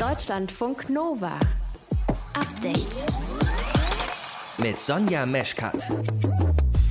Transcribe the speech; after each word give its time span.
Deutschlandfunk 0.00 0.88
Nova. 0.88 1.38
Update. 2.32 3.04
Mit 4.56 4.80
Sonja 4.80 5.26
Meschkat. 5.26 5.76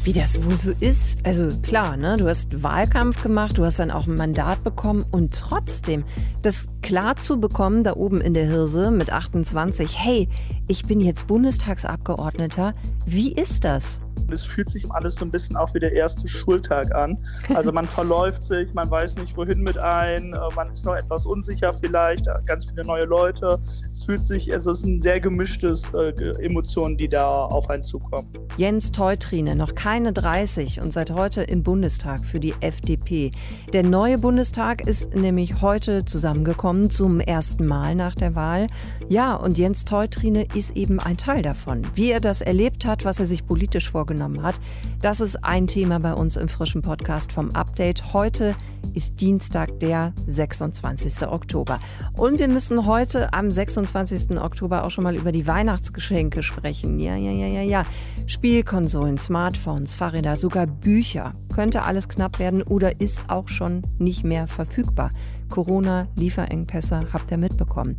Wie 0.03 0.13
das 0.13 0.43
wohl 0.45 0.55
so 0.55 0.73
ist. 0.79 1.25
Also 1.25 1.47
klar, 1.61 1.97
ne? 1.97 2.17
Du 2.17 2.27
hast 2.27 2.61
Wahlkampf 2.61 3.23
gemacht, 3.23 3.57
du 3.57 3.65
hast 3.65 3.79
dann 3.79 3.89
auch 3.89 4.05
ein 4.05 4.13
Mandat 4.13 4.63
bekommen 4.63 5.03
und 5.09 5.33
trotzdem 5.33 6.03
das 6.43 6.67
klar 6.81 7.17
zu 7.17 7.39
bekommen, 7.39 7.83
da 7.83 7.95
oben 7.95 8.21
in 8.21 8.33
der 8.33 8.45
Hirse 8.45 8.91
mit 8.91 9.11
28, 9.11 9.97
hey, 9.97 10.27
ich 10.67 10.85
bin 10.85 10.99
jetzt 10.99 11.27
Bundestagsabgeordneter, 11.27 12.73
wie 13.05 13.33
ist 13.33 13.65
das? 13.65 14.01
Es 14.31 14.43
fühlt 14.43 14.69
sich 14.69 14.89
alles 14.91 15.15
so 15.15 15.25
ein 15.25 15.31
bisschen 15.31 15.55
auch 15.55 15.73
wie 15.73 15.79
der 15.79 15.93
erste 15.93 16.27
Schultag 16.27 16.93
an. 16.93 17.17
Also 17.55 17.71
man 17.71 17.87
verläuft 17.87 18.43
sich, 18.43 18.71
man 18.75 18.89
weiß 18.91 19.15
nicht 19.15 19.35
wohin 19.35 19.63
mit 19.63 19.79
ein, 19.79 20.33
äh, 20.33 20.39
man 20.55 20.71
ist 20.71 20.85
noch 20.85 20.95
etwas 20.95 21.25
unsicher 21.25 21.73
vielleicht, 21.73 22.27
äh, 22.27 22.33
ganz 22.45 22.65
viele 22.69 22.85
neue 22.85 23.05
Leute. 23.05 23.59
Es 23.91 24.03
fühlt 24.03 24.23
sich, 24.23 24.49
es 24.49 24.65
sind 24.65 25.01
sehr 25.01 25.19
gemischtes 25.19 25.91
äh, 25.95 26.11
Emotionen, 26.43 26.97
die 26.97 27.07
da 27.07 27.45
auf 27.45 27.67
einen 27.71 27.83
zukommen. 27.83 28.27
Jens 28.57 28.91
Teutrine, 28.91 29.55
noch 29.55 29.73
keine 29.73 30.13
30 30.13 30.81
und 30.81 30.93
seit 30.93 31.09
heute 31.09 31.41
im 31.41 31.63
Bundestag 31.63 32.23
für 32.23 32.39
die 32.39 32.53
FDP. 32.59 33.31
Der 33.73 33.81
neue 33.81 34.19
Bundestag 34.19 34.85
ist 34.85 35.15
nämlich 35.15 35.61
heute 35.61 36.05
zusammengekommen 36.05 36.68
zum 36.89 37.19
ersten 37.19 37.65
Mal 37.65 37.95
nach 37.95 38.15
der 38.15 38.35
Wahl. 38.35 38.67
Ja, 39.07 39.35
und 39.35 39.57
Jens 39.57 39.85
Teutrine 39.85 40.45
ist 40.53 40.75
eben 40.75 40.99
ein 40.99 41.17
Teil 41.17 41.41
davon. 41.41 41.87
Wie 41.95 42.11
er 42.11 42.19
das 42.19 42.41
erlebt 42.41 42.85
hat, 42.85 43.05
was 43.05 43.19
er 43.19 43.25
sich 43.25 43.45
politisch 43.45 43.89
vorgenommen 43.89 44.09
vorgenommen 44.09 44.43
hat. 44.43 44.59
Das 45.01 45.19
ist 45.21 45.43
ein 45.43 45.67
Thema 45.67 45.99
bei 45.99 46.13
uns 46.13 46.35
im 46.35 46.47
frischen 46.47 46.81
Podcast 46.81 47.31
vom 47.31 47.51
Update. 47.51 48.13
Heute 48.13 48.55
ist 48.93 49.21
Dienstag, 49.21 49.79
der 49.79 50.13
26. 50.27 51.27
Oktober. 51.27 51.79
Und 52.13 52.39
wir 52.39 52.47
müssen 52.47 52.85
heute 52.85 53.33
am 53.33 53.51
26. 53.51 54.39
Oktober 54.39 54.83
auch 54.83 54.89
schon 54.89 55.03
mal 55.03 55.15
über 55.15 55.31
die 55.31 55.47
Weihnachtsgeschenke 55.47 56.43
sprechen. 56.43 56.99
Ja, 56.99 57.15
ja, 57.15 57.31
ja, 57.31 57.47
ja, 57.47 57.61
ja. 57.61 57.85
Spielkonsolen, 58.25 59.17
Smartphones, 59.17 59.95
Fahrräder, 59.95 60.35
sogar 60.35 60.65
Bücher. 60.65 61.33
Könnte 61.59 61.83
alles 61.83 62.07
knapp 62.07 62.39
werden 62.39 62.63
oder 62.63 63.01
ist 63.01 63.21
auch 63.27 63.49
schon 63.49 63.81
nicht 63.97 64.23
mehr 64.23 64.47
verfügbar. 64.47 65.11
Corona-Lieferengpässe 65.49 67.07
habt 67.11 67.31
ihr 67.31 67.37
mitbekommen. 67.37 67.97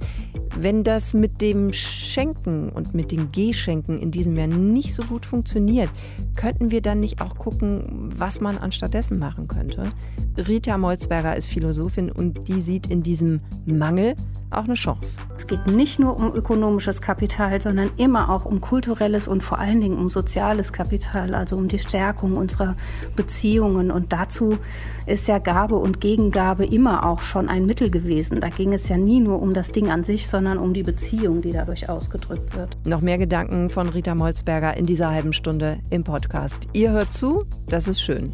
Wenn 0.56 0.83
das 0.83 1.12
mit 1.12 1.42
dem 1.42 1.70
Schenken 1.75 2.70
und 2.70 2.94
mit 2.94 3.12
den 3.12 3.31
Geschenken 3.33 4.00
in 4.00 4.11
diesem 4.11 4.34
Jahr 4.34 4.47
nicht 4.47 4.94
so 4.94 5.03
gut 5.03 5.27
funktioniert, 5.27 5.91
könnten 6.36 6.70
wir 6.70 6.81
dann 6.81 7.00
nicht 7.00 7.20
auch 7.20 7.36
gucken, 7.36 8.11
was 8.16 8.41
man 8.41 8.56
anstattdessen 8.56 9.19
machen 9.19 9.47
könnte? 9.47 9.91
Rita 10.38 10.78
Molzberger 10.78 11.36
ist 11.36 11.48
Philosophin 11.48 12.11
und 12.11 12.48
die 12.48 12.62
sieht 12.62 12.86
in 12.86 13.03
diesem 13.03 13.41
Mangel 13.66 14.14
auch 14.50 14.64
eine 14.64 14.75
Chance. 14.75 15.20
Es 15.36 15.47
geht 15.47 15.66
nicht 15.66 16.00
nur 16.00 16.16
um 16.16 16.34
ökonomisches 16.34 17.00
Kapital, 17.00 17.61
sondern 17.61 17.91
immer 17.98 18.31
auch 18.31 18.47
um 18.47 18.61
kulturelles 18.61 19.28
und 19.28 19.42
vor 19.42 19.58
allen 19.58 19.81
Dingen 19.81 19.97
um 19.97 20.08
soziales 20.08 20.72
Kapital, 20.72 21.34
also 21.34 21.56
um 21.56 21.69
die 21.69 21.78
Stärkung 21.78 22.36
unserer 22.36 22.75
Beziehungen. 23.14 23.50
Und 23.59 24.12
dazu 24.12 24.59
ist 25.06 25.27
ja 25.29 25.39
Gabe 25.39 25.77
und 25.77 26.01
Gegengabe 26.01 26.65
immer 26.65 27.06
auch 27.06 27.23
schon 27.23 27.48
ein 27.48 27.67
Mittel 27.67 27.91
gewesen. 27.91 28.41
Da 28.41 28.48
ging 28.48 28.73
es 28.73 28.89
ja 28.89 28.97
nie 28.97 29.20
nur 29.20 29.43
um 29.43 29.55
das 29.55 29.73
Ding 29.73 29.91
an 29.91 30.05
sich, 30.05 30.29
sondern 30.29 30.59
um 30.59 30.75
die 30.75 30.83
Beziehung, 30.83 31.41
die 31.41 31.53
dadurch 31.53 31.89
ausgedrückt 31.89 32.55
wird. 32.55 32.77
Noch 32.84 33.01
mehr 33.01 33.19
Gedanken 33.19 33.71
von 33.71 33.89
Rita 33.89 34.15
Molzberger 34.15 34.77
in 34.77 34.87
dieser 34.87 35.11
halben 35.11 35.33
Stunde 35.33 35.78
im 35.91 36.05
Podcast. 36.05 36.69
Ihr 36.73 36.93
hört 36.93 37.12
zu, 37.12 37.45
das 37.69 37.89
ist 37.89 38.01
schön. 38.01 38.33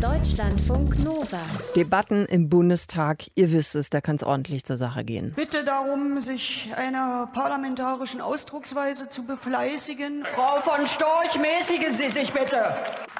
Deutschlandfunk 0.00 1.02
Nova. 1.02 1.40
Debatten 1.74 2.26
im 2.26 2.50
Bundestag, 2.50 3.24
ihr 3.34 3.50
wisst 3.50 3.74
es, 3.76 3.88
da 3.88 4.02
kann 4.02 4.16
es 4.16 4.24
ordentlich 4.24 4.64
zur 4.64 4.76
Sache 4.76 5.04
gehen. 5.04 5.32
Bitte 5.34 5.64
darum, 5.64 6.20
sich 6.20 6.70
einer 6.76 7.30
parlamentarischen 7.32 8.20
Ausdrucksweise 8.20 9.08
zu 9.08 9.24
befleißigen. 9.24 10.24
Frau 10.34 10.60
von 10.60 10.86
Storch, 10.86 11.38
mäßigen 11.40 11.94
Sie 11.94 12.10
sich 12.10 12.30
bitte. 12.30 12.76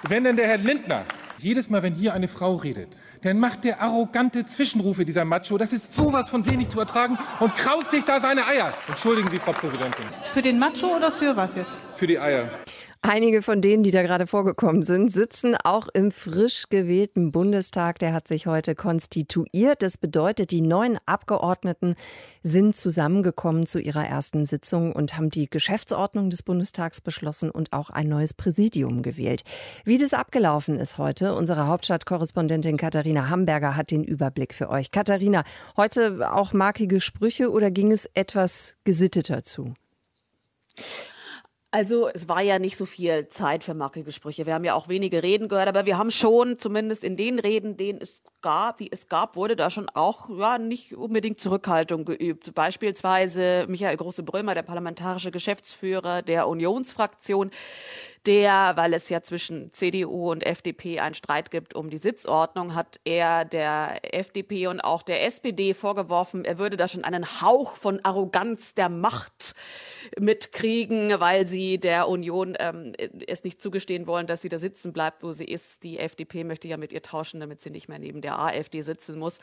Wenn 0.06 0.24
denn 0.24 0.36
der 0.36 0.48
Herr 0.48 0.58
Lindner 0.58 1.04
jedes 1.38 1.70
Mal, 1.70 1.82
wenn 1.82 1.94
hier 1.94 2.12
eine 2.12 2.28
Frau 2.28 2.56
redet, 2.56 2.88
dann 3.22 3.38
macht 3.38 3.64
der 3.64 3.80
arrogante 3.80 4.44
Zwischenrufe 4.44 5.06
dieser 5.06 5.24
Macho, 5.24 5.56
das 5.56 5.72
ist 5.72 5.94
sowas 5.94 6.28
von 6.28 6.44
wenig 6.44 6.68
zu 6.68 6.78
ertragen 6.78 7.18
und 7.40 7.54
kraut 7.54 7.90
sich 7.90 8.04
da 8.04 8.20
seine 8.20 8.46
Eier. 8.46 8.70
Entschuldigen 8.86 9.30
Sie, 9.30 9.38
Frau 9.38 9.52
Präsidentin. 9.52 10.04
Für 10.34 10.42
den 10.42 10.58
Macho 10.58 10.94
oder 10.94 11.10
für 11.10 11.34
was 11.36 11.56
jetzt? 11.56 11.72
Für 11.96 12.06
die 12.06 12.18
Eier. 12.18 12.50
Einige 13.08 13.40
von 13.40 13.60
denen, 13.60 13.84
die 13.84 13.92
da 13.92 14.02
gerade 14.02 14.26
vorgekommen 14.26 14.82
sind, 14.82 15.12
sitzen 15.12 15.54
auch 15.62 15.86
im 15.94 16.10
frisch 16.10 16.64
gewählten 16.70 17.30
Bundestag. 17.30 18.00
Der 18.00 18.12
hat 18.12 18.26
sich 18.26 18.48
heute 18.48 18.74
konstituiert. 18.74 19.82
Das 19.82 19.96
bedeutet, 19.96 20.50
die 20.50 20.60
neuen 20.60 20.98
Abgeordneten 21.06 21.94
sind 22.42 22.76
zusammengekommen 22.76 23.66
zu 23.66 23.78
ihrer 23.78 24.04
ersten 24.04 24.44
Sitzung 24.44 24.92
und 24.92 25.16
haben 25.16 25.30
die 25.30 25.48
Geschäftsordnung 25.48 26.30
des 26.30 26.42
Bundestags 26.42 27.00
beschlossen 27.00 27.52
und 27.52 27.72
auch 27.72 27.90
ein 27.90 28.08
neues 28.08 28.34
Präsidium 28.34 29.02
gewählt. 29.02 29.44
Wie 29.84 29.98
das 29.98 30.12
abgelaufen 30.12 30.80
ist 30.80 30.98
heute, 30.98 31.36
unsere 31.36 31.68
Hauptstadtkorrespondentin 31.68 32.76
Katharina 32.76 33.28
Hamburger 33.28 33.76
hat 33.76 33.92
den 33.92 34.02
Überblick 34.02 34.52
für 34.52 34.68
euch. 34.68 34.90
Katharina, 34.90 35.44
heute 35.76 36.34
auch 36.34 36.52
markige 36.52 37.00
Sprüche 37.00 37.52
oder 37.52 37.70
ging 37.70 37.92
es 37.92 38.10
etwas 38.14 38.74
gesitteter 38.82 39.44
zu? 39.44 39.74
Also 41.76 42.08
es 42.08 42.26
war 42.26 42.40
ja 42.40 42.58
nicht 42.58 42.74
so 42.78 42.86
viel 42.86 43.28
Zeit 43.28 43.62
für 43.62 43.74
markige 43.74 44.10
Sprüche. 44.10 44.46
Wir 44.46 44.54
haben 44.54 44.64
ja 44.64 44.72
auch 44.72 44.88
wenige 44.88 45.22
Reden 45.22 45.46
gehört, 45.46 45.68
aber 45.68 45.84
wir 45.84 45.98
haben 45.98 46.10
schon 46.10 46.56
zumindest 46.56 47.04
in 47.04 47.18
den 47.18 47.38
Reden, 47.38 47.76
denen 47.76 48.00
es 48.00 48.22
gab, 48.40 48.78
die 48.78 48.90
es 48.90 49.10
gab, 49.10 49.36
wurde 49.36 49.56
da 49.56 49.68
schon 49.68 49.90
auch 49.90 50.30
ja 50.30 50.56
nicht 50.56 50.96
unbedingt 50.96 51.38
Zurückhaltung 51.38 52.06
geübt. 52.06 52.54
Beispielsweise 52.54 53.66
Michael 53.68 53.98
Große-Brömer, 53.98 54.54
der 54.54 54.62
parlamentarische 54.62 55.30
Geschäftsführer 55.30 56.22
der 56.22 56.48
Unionsfraktion, 56.48 57.50
der, 58.26 58.72
weil 58.76 58.92
es 58.94 59.08
ja 59.08 59.22
zwischen 59.22 59.72
CDU 59.72 60.30
und 60.30 60.44
FDP 60.44 61.00
einen 61.00 61.14
Streit 61.14 61.50
gibt 61.50 61.74
um 61.74 61.90
die 61.90 61.98
Sitzordnung, 61.98 62.74
hat 62.74 63.00
er 63.04 63.44
der 63.44 64.14
FDP 64.14 64.66
und 64.66 64.80
auch 64.80 65.02
der 65.02 65.24
SPD 65.24 65.74
vorgeworfen, 65.74 66.44
er 66.44 66.58
würde 66.58 66.76
da 66.76 66.88
schon 66.88 67.04
einen 67.04 67.40
Hauch 67.40 67.76
von 67.76 68.04
Arroganz 68.04 68.74
der 68.74 68.88
Macht 68.88 69.54
mitkriegen, 70.18 71.14
weil 71.18 71.46
sie 71.46 71.78
der 71.78 72.08
Union 72.08 72.56
ähm, 72.58 72.92
es 73.26 73.44
nicht 73.44 73.60
zugestehen 73.60 74.06
wollen, 74.06 74.26
dass 74.26 74.42
sie 74.42 74.48
da 74.48 74.58
sitzen 74.58 74.92
bleibt, 74.92 75.22
wo 75.22 75.32
sie 75.32 75.44
ist. 75.44 75.84
Die 75.84 75.98
FDP 75.98 76.44
möchte 76.44 76.68
ja 76.68 76.76
mit 76.76 76.92
ihr 76.92 77.02
tauschen, 77.02 77.40
damit 77.40 77.60
sie 77.60 77.70
nicht 77.70 77.88
mehr 77.88 77.98
neben 77.98 78.20
der 78.20 78.38
AfD 78.38 78.82
sitzen 78.82 79.18
muss. 79.18 79.38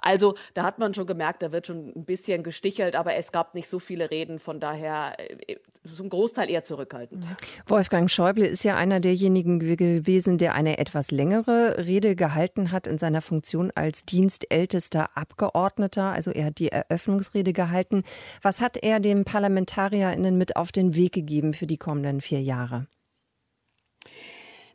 Also 0.00 0.34
da 0.54 0.62
hat 0.62 0.78
man 0.78 0.94
schon 0.94 1.06
gemerkt, 1.06 1.42
da 1.42 1.52
wird 1.52 1.66
schon 1.66 1.92
ein 1.96 2.04
bisschen 2.04 2.42
gestichelt, 2.42 2.96
aber 2.96 3.14
es 3.14 3.32
gab 3.32 3.54
nicht 3.54 3.68
so 3.68 3.78
viele 3.78 4.10
Reden, 4.10 4.38
von 4.38 4.60
daher 4.60 5.16
äh, 5.18 5.56
zum 5.94 6.08
Großteil 6.08 6.50
eher 6.50 6.62
zurückhaltend. 6.62 7.26
Wolfgang 7.66 8.10
Schäuble 8.10 8.25
ist 8.34 8.64
ja 8.64 8.76
einer 8.76 9.00
derjenigen 9.00 9.58
gewesen, 9.58 10.38
der 10.38 10.54
eine 10.54 10.78
etwas 10.78 11.10
längere 11.10 11.86
Rede 11.86 12.16
gehalten 12.16 12.72
hat 12.72 12.86
in 12.86 12.98
seiner 12.98 13.22
Funktion 13.22 13.70
als 13.74 14.04
dienstältester 14.04 15.16
Abgeordneter. 15.16 16.12
Also 16.12 16.30
er 16.30 16.46
hat 16.46 16.58
die 16.58 16.70
Eröffnungsrede 16.72 17.52
gehalten. 17.52 18.02
Was 18.42 18.60
hat 18.60 18.76
er 18.76 19.00
den 19.00 19.24
ParlamentarierInnen 19.24 20.36
mit 20.36 20.56
auf 20.56 20.72
den 20.72 20.94
Weg 20.94 21.12
gegeben 21.12 21.52
für 21.52 21.66
die 21.66 21.78
kommenden 21.78 22.20
vier 22.20 22.42
Jahre? 22.42 22.86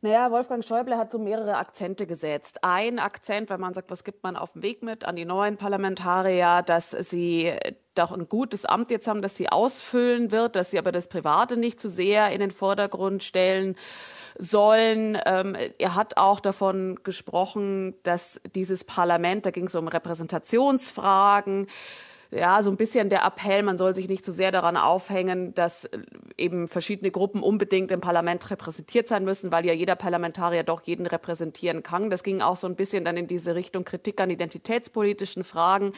Naja, 0.04 0.32
Wolfgang 0.32 0.66
Schäuble 0.66 0.98
hat 0.98 1.12
so 1.12 1.20
mehrere 1.20 1.58
Akzente 1.58 2.08
gesetzt. 2.08 2.64
Ein 2.64 2.98
Akzent, 2.98 3.52
wenn 3.52 3.60
man 3.60 3.76
sagt, 3.76 3.92
was 3.92 4.04
gibt 4.04 4.24
man 4.24 4.36
auf 4.36 4.54
dem 4.54 4.64
Weg 4.64 4.82
mit 4.82 5.06
an 5.06 5.16
die 5.16 5.26
neuen 5.26 5.58
Parlamentarier, 5.58 6.64
dass 6.66 6.90
sie 6.90 7.54
doch 7.96 8.12
ein 8.12 8.28
gutes 8.28 8.66
Amt 8.66 8.92
jetzt 8.92 9.08
haben, 9.08 9.22
das 9.22 9.36
sie 9.36 9.50
ausfüllen 9.50 10.32
wird, 10.32 10.56
dass 10.56 10.72
sie 10.72 10.80
aber 10.80 10.92
das 10.92 11.08
Private 11.08 11.58
nicht 11.58 11.80
zu 11.80 11.90
sehr 11.90 12.32
in 12.32 12.40
den 12.40 12.52
Vordergrund 12.52 13.24
stellen 13.24 13.76
sollen. 14.38 15.18
Ähm, 15.26 15.56
er 15.78 15.96
hat 15.96 16.18
auch 16.18 16.40
davon 16.40 17.00
gesprochen, 17.04 17.96
dass 18.04 18.42
dieses 18.56 18.84
Parlament, 18.84 19.46
da 19.46 19.52
ging 19.52 19.68
es 19.68 19.76
um 19.76 19.88
Repräsentationsfragen, 19.88 21.68
ja, 22.32 22.64
so 22.64 22.72
ein 22.72 22.78
bisschen 22.78 23.10
der 23.10 23.26
Appell, 23.26 23.62
man 23.62 23.78
soll 23.78 23.94
sich 23.94 24.08
nicht 24.08 24.24
zu 24.24 24.32
so 24.32 24.38
sehr 24.38 24.52
daran 24.52 24.78
aufhängen, 24.78 25.54
dass 25.54 25.84
äh, 25.86 26.00
eben 26.38 26.70
verschiedene 26.70 27.12
Gruppen 27.12 27.44
unbedingt 27.44 27.92
im 27.92 28.00
Parlament 28.00 28.50
repräsentiert 28.50 29.08
sein 29.08 29.26
müssen, 29.26 29.52
weil 29.52 29.66
ja 29.66 29.74
jeder 29.74 29.96
Parlamentarier 29.96 30.64
doch 30.64 30.82
jeden 30.84 31.06
repräsentieren 31.06 31.84
kann. 31.84 32.10
Das 32.10 32.24
ging 32.24 32.42
auch 32.42 32.56
so 32.56 32.68
ein 32.68 32.76
bisschen 32.76 33.04
dann 33.04 33.18
in 33.18 33.28
diese 33.28 33.54
Richtung 33.54 33.84
Kritik 33.84 34.22
an 34.22 34.30
identitätspolitischen 34.30 35.44
Fragen. 35.44 35.92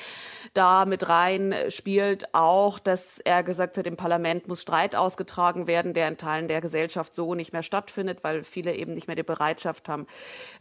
Da 0.56 0.86
mit 0.86 1.08
rein 1.08 1.54
spielt 1.70 2.34
auch, 2.34 2.80
dass 2.80 3.20
er 3.20 3.44
gesagt 3.44 3.78
hat, 3.78 3.86
im 3.86 3.96
Parlament 3.96 4.48
muss 4.48 4.64
Streit 4.64 4.96
ausgetragen 4.96 5.68
werden, 5.68 5.94
der 5.94 6.08
in 6.08 6.18
Teilen 6.18 6.48
der 6.48 6.62
Gesellschaft 6.62 7.14
so 7.14 7.36
nicht 7.36 7.54
mehr 7.54 7.64
stattfindet, 7.64 8.24
weil 8.24 8.44
viele 8.44 8.74
eben 8.74 8.94
nicht 8.94 9.06
mehr 9.06 9.16
die 9.16 9.22
Bereitschaft 9.22 9.88
haben, 9.88 10.08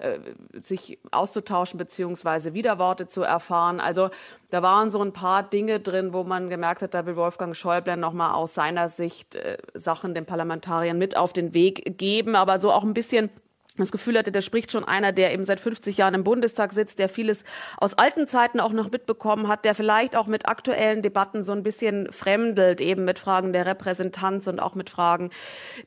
äh, 0.00 0.19
sich 0.60 0.98
auszutauschen 1.10 1.78
beziehungsweise 1.78 2.52
Widerworte 2.52 3.06
zu 3.06 3.22
erfahren. 3.22 3.80
Also 3.80 4.10
da 4.50 4.62
waren 4.62 4.90
so 4.90 5.02
ein 5.02 5.14
paar 5.14 5.42
Dinge 5.42 5.61
drin, 5.66 6.12
wo 6.12 6.24
man 6.24 6.48
gemerkt 6.48 6.82
hat, 6.82 6.94
da 6.94 7.06
will 7.06 7.16
Wolfgang 7.16 7.56
Schäuble 7.56 7.96
nochmal 7.96 8.32
aus 8.32 8.54
seiner 8.54 8.88
Sicht 8.88 9.34
äh, 9.34 9.58
Sachen 9.74 10.14
den 10.14 10.26
Parlamentariern 10.26 10.98
mit 10.98 11.16
auf 11.16 11.32
den 11.32 11.54
Weg 11.54 11.98
geben, 11.98 12.36
aber 12.36 12.60
so 12.60 12.72
auch 12.72 12.84
ein 12.84 12.94
bisschen 12.94 13.30
das 13.76 13.92
Gefühl 13.92 14.19
hatte, 14.19 14.32
da 14.32 14.42
spricht 14.42 14.72
schon 14.72 14.84
einer, 14.84 15.12
der 15.12 15.32
eben 15.32 15.44
seit 15.44 15.60
50 15.60 15.96
Jahren 15.96 16.14
im 16.14 16.24
Bundestag 16.24 16.72
sitzt, 16.72 16.98
der 16.98 17.08
vieles 17.08 17.44
aus 17.78 17.94
alten 17.94 18.26
Zeiten 18.26 18.60
auch 18.60 18.72
noch 18.72 18.90
mitbekommen 18.90 19.48
hat, 19.48 19.64
der 19.64 19.74
vielleicht 19.74 20.16
auch 20.16 20.26
mit 20.26 20.46
aktuellen 20.46 21.02
Debatten 21.02 21.42
so 21.42 21.52
ein 21.52 21.62
bisschen 21.62 22.10
fremdelt, 22.12 22.80
eben 22.80 23.04
mit 23.04 23.19
Fragen 23.19 23.52
der 23.52 23.66
Repräsentanz 23.66 24.46
und 24.46 24.60
auch 24.60 24.74
mit 24.74 24.90
Fragen, 24.90 25.30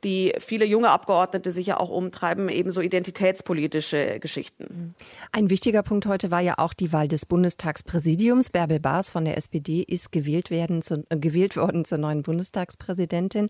die 0.03 0.33
viele 0.39 0.65
junge 0.65 0.89
Abgeordnete 0.89 1.51
sich 1.51 1.67
ja 1.67 1.77
auch 1.79 1.89
umtreiben, 1.89 2.49
eben 2.49 2.71
so 2.71 2.81
identitätspolitische 2.81 4.19
Geschichten. 4.19 4.95
Ein 5.31 5.49
wichtiger 5.49 5.83
Punkt 5.83 6.05
heute 6.05 6.31
war 6.31 6.41
ja 6.41 6.55
auch 6.57 6.73
die 6.73 6.91
Wahl 6.91 7.07
des 7.07 7.25
Bundestagspräsidiums. 7.25 8.49
Bärbel 8.49 8.79
Baas 8.79 9.09
von 9.09 9.25
der 9.25 9.37
SPD 9.37 9.83
ist 9.87 10.11
gewählt, 10.11 10.49
werden 10.49 10.81
zu, 10.81 11.03
äh, 11.09 11.17
gewählt 11.17 11.55
worden 11.57 11.85
zur 11.85 11.97
neuen 11.97 12.23
Bundestagspräsidentin. 12.23 13.49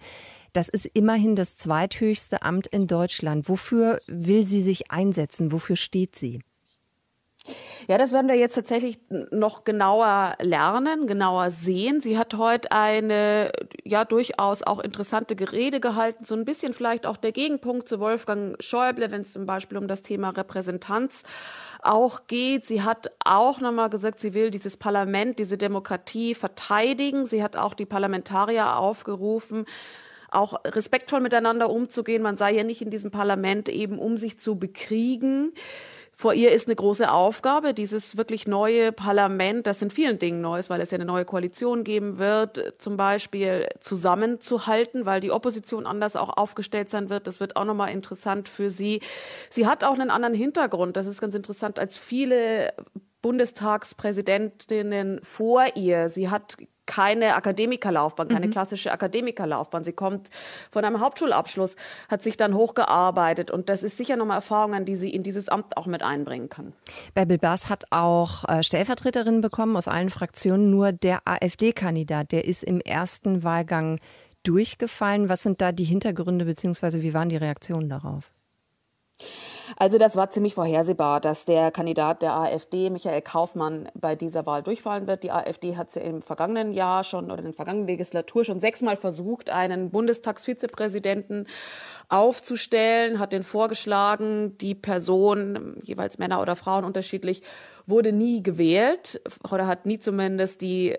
Das 0.55 0.69
ist 0.69 0.85
immerhin 0.85 1.35
das 1.35 1.57
zweithöchste 1.57 2.41
Amt 2.41 2.67
in 2.67 2.87
Deutschland. 2.87 3.49
Wofür 3.49 3.99
will 4.07 4.45
sie 4.45 4.61
sich 4.61 4.89
einsetzen? 4.89 5.51
Wofür 5.51 5.75
steht 5.75 6.15
sie? 6.15 6.39
Ja, 7.89 7.97
das 7.97 8.13
werden 8.13 8.29
wir 8.29 8.35
jetzt 8.35 8.55
tatsächlich 8.55 8.97
noch 9.31 9.65
genauer 9.65 10.35
lernen, 10.39 11.07
genauer 11.07 11.51
sehen. 11.51 11.99
Sie 11.99 12.17
hat 12.17 12.35
heute 12.35 12.71
eine 12.71 13.51
ja 13.83 14.05
durchaus 14.05 14.63
auch 14.63 14.79
interessante 14.79 15.35
Gerede 15.35 15.81
gehalten, 15.81 16.23
so 16.23 16.35
ein 16.35 16.45
bisschen 16.45 16.71
vielleicht 16.71 17.05
auch 17.05 17.17
der 17.17 17.33
Gegenpunkt 17.33 17.89
zu 17.89 17.99
Wolfgang 17.99 18.55
Schäuble, 18.63 19.11
wenn 19.11 19.21
es 19.21 19.33
zum 19.33 19.45
Beispiel 19.45 19.77
um 19.77 19.89
das 19.89 20.03
Thema 20.03 20.29
Repräsentanz 20.29 21.23
auch 21.83 22.27
geht. 22.27 22.65
Sie 22.65 22.81
hat 22.81 23.11
auch 23.23 23.59
nochmal 23.59 23.89
gesagt, 23.89 24.19
sie 24.19 24.33
will 24.33 24.51
dieses 24.51 24.77
Parlament, 24.77 25.37
diese 25.37 25.57
Demokratie 25.57 26.33
verteidigen. 26.33 27.25
Sie 27.25 27.43
hat 27.43 27.57
auch 27.57 27.73
die 27.73 27.85
Parlamentarier 27.85 28.77
aufgerufen, 28.77 29.65
auch 30.35 30.59
respektvoll 30.65 31.21
miteinander 31.21 31.69
umzugehen. 31.69 32.21
Man 32.21 32.37
sei 32.37 32.53
ja 32.53 32.63
nicht 32.63 32.81
in 32.81 32.89
diesem 32.89 33.11
Parlament 33.11 33.69
eben, 33.69 33.99
um 33.99 34.17
sich 34.17 34.37
zu 34.37 34.57
bekriegen. 34.57 35.53
Vor 36.17 36.33
ihr 36.33 36.53
ist 36.53 36.69
eine 36.69 36.77
große 36.77 37.11
Aufgabe, 37.11 37.73
dieses 37.73 38.15
wirklich 38.15 38.47
neue 38.47 38.93
Parlament, 38.93 39.67
das 39.67 39.81
in 39.81 39.89
vielen 39.89 40.17
Dingen 40.17 40.39
neu 40.39 40.57
ist, 40.59 40.69
weil 40.69 40.79
es 40.79 40.91
ja 40.91 40.95
eine 40.95 41.03
neue 41.03 41.25
Koalition 41.25 41.83
geben 41.83 42.19
wird, 42.19 42.75
zum 42.77 42.95
Beispiel 42.95 43.67
zusammenzuhalten, 43.81 45.05
weil 45.05 45.19
die 45.19 45.31
Opposition 45.31 45.85
anders 45.85 46.15
auch 46.15 46.37
aufgestellt 46.37 46.87
sein 46.87 47.09
wird. 47.09 47.27
Das 47.27 47.41
wird 47.41 47.57
auch 47.57 47.65
nochmal 47.65 47.91
interessant 47.91 48.47
für 48.47 48.71
sie. 48.71 49.01
Sie 49.49 49.67
hat 49.67 49.83
auch 49.83 49.95
einen 49.95 50.09
anderen 50.09 50.33
Hintergrund. 50.33 50.95
Das 50.95 51.05
ist 51.05 51.19
ganz 51.19 51.35
interessant 51.35 51.79
als 51.79 51.97
viele 51.97 52.73
Bundestagspräsidentinnen 53.25 55.19
vor 55.23 55.65
ihr. 55.73 56.09
Sie 56.09 56.29
hat 56.29 56.57
keine 56.85 57.33
Akademikerlaufbahn, 57.33 58.27
keine 58.27 58.45
mhm. 58.45 58.51
klassische 58.51 58.91
Akademikerlaufbahn. 58.91 59.83
Sie 59.83 59.93
kommt 59.93 60.29
von 60.69 60.85
einem 60.85 60.99
Hauptschulabschluss, 60.99 61.75
hat 62.07 62.21
sich 62.21 62.37
dann 62.37 62.53
hochgearbeitet 62.53 63.49
und 63.49 63.67
das 63.67 63.81
ist 63.81 63.97
sicher 63.97 64.15
nochmal 64.15 64.37
Erfahrungen, 64.37 64.85
die 64.85 64.95
sie 64.95 65.09
in 65.09 65.23
dieses 65.23 65.49
Amt 65.49 65.75
auch 65.75 65.87
mit 65.87 66.03
einbringen 66.03 66.49
kann. 66.49 66.73
Bärbel 67.15 67.39
Baas 67.39 67.67
hat 67.67 67.85
auch 67.89 68.47
äh, 68.47 68.61
Stellvertreterinnen 68.61 69.41
bekommen 69.41 69.75
aus 69.75 69.87
allen 69.87 70.11
Fraktionen. 70.11 70.69
Nur 70.69 70.91
der 70.91 71.21
AfD-Kandidat, 71.25 72.31
der 72.31 72.45
ist 72.45 72.63
im 72.63 72.79
ersten 72.79 73.43
Wahlgang 73.43 73.99
durchgefallen. 74.43 75.29
Was 75.29 75.41
sind 75.41 75.61
da 75.61 75.71
die 75.71 75.83
Hintergründe 75.83 76.45
bzw. 76.45 77.01
wie 77.01 77.15
waren 77.15 77.29
die 77.29 77.37
Reaktionen 77.37 77.89
darauf? 77.89 78.29
Also 79.77 79.97
das 79.97 80.15
war 80.15 80.29
ziemlich 80.29 80.55
vorhersehbar, 80.55 81.19
dass 81.19 81.45
der 81.45 81.71
Kandidat 81.71 82.21
der 82.21 82.33
AfD, 82.35 82.89
Michael 82.89 83.21
Kaufmann, 83.21 83.89
bei 83.93 84.15
dieser 84.15 84.45
Wahl 84.45 84.63
durchfallen 84.63 85.07
wird. 85.07 85.23
Die 85.23 85.31
AfD 85.31 85.75
hat 85.75 85.95
im 85.97 86.21
vergangenen 86.21 86.71
Jahr 86.73 87.03
schon 87.03 87.25
oder 87.25 87.39
in 87.39 87.45
der 87.45 87.53
vergangenen 87.53 87.87
Legislatur 87.87 88.45
schon 88.45 88.59
sechsmal 88.59 88.97
versucht, 88.97 89.49
einen 89.49 89.89
Bundestagsvizepräsidenten 89.91 91.47
aufzustellen, 92.09 93.19
hat 93.19 93.33
den 93.33 93.43
vorgeschlagen. 93.43 94.57
Die 94.59 94.75
Person, 94.75 95.77
jeweils 95.83 96.17
Männer 96.17 96.41
oder 96.41 96.55
Frauen 96.55 96.85
unterschiedlich, 96.85 97.41
wurde 97.85 98.11
nie 98.11 98.43
gewählt 98.43 99.21
oder 99.51 99.67
hat 99.67 99.85
nie 99.85 99.99
zumindest 99.99 100.61
die 100.61 100.95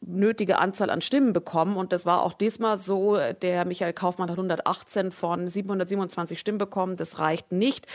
nötige 0.00 0.58
Anzahl 0.58 0.90
an 0.90 1.00
Stimmen 1.00 1.32
bekommen. 1.32 1.76
Und 1.76 1.92
das 1.92 2.06
war 2.06 2.22
auch 2.22 2.32
diesmal 2.32 2.78
so. 2.78 3.18
Der 3.42 3.64
Michael 3.64 3.92
Kaufmann 3.92 4.30
hat 4.30 4.36
118 4.36 5.10
von 5.10 5.48
727 5.48 6.38
Stimmen 6.38 6.58
bekommen. 6.58 6.96
Das 6.96 7.18
reicht 7.18 7.50
nicht. 7.52 7.86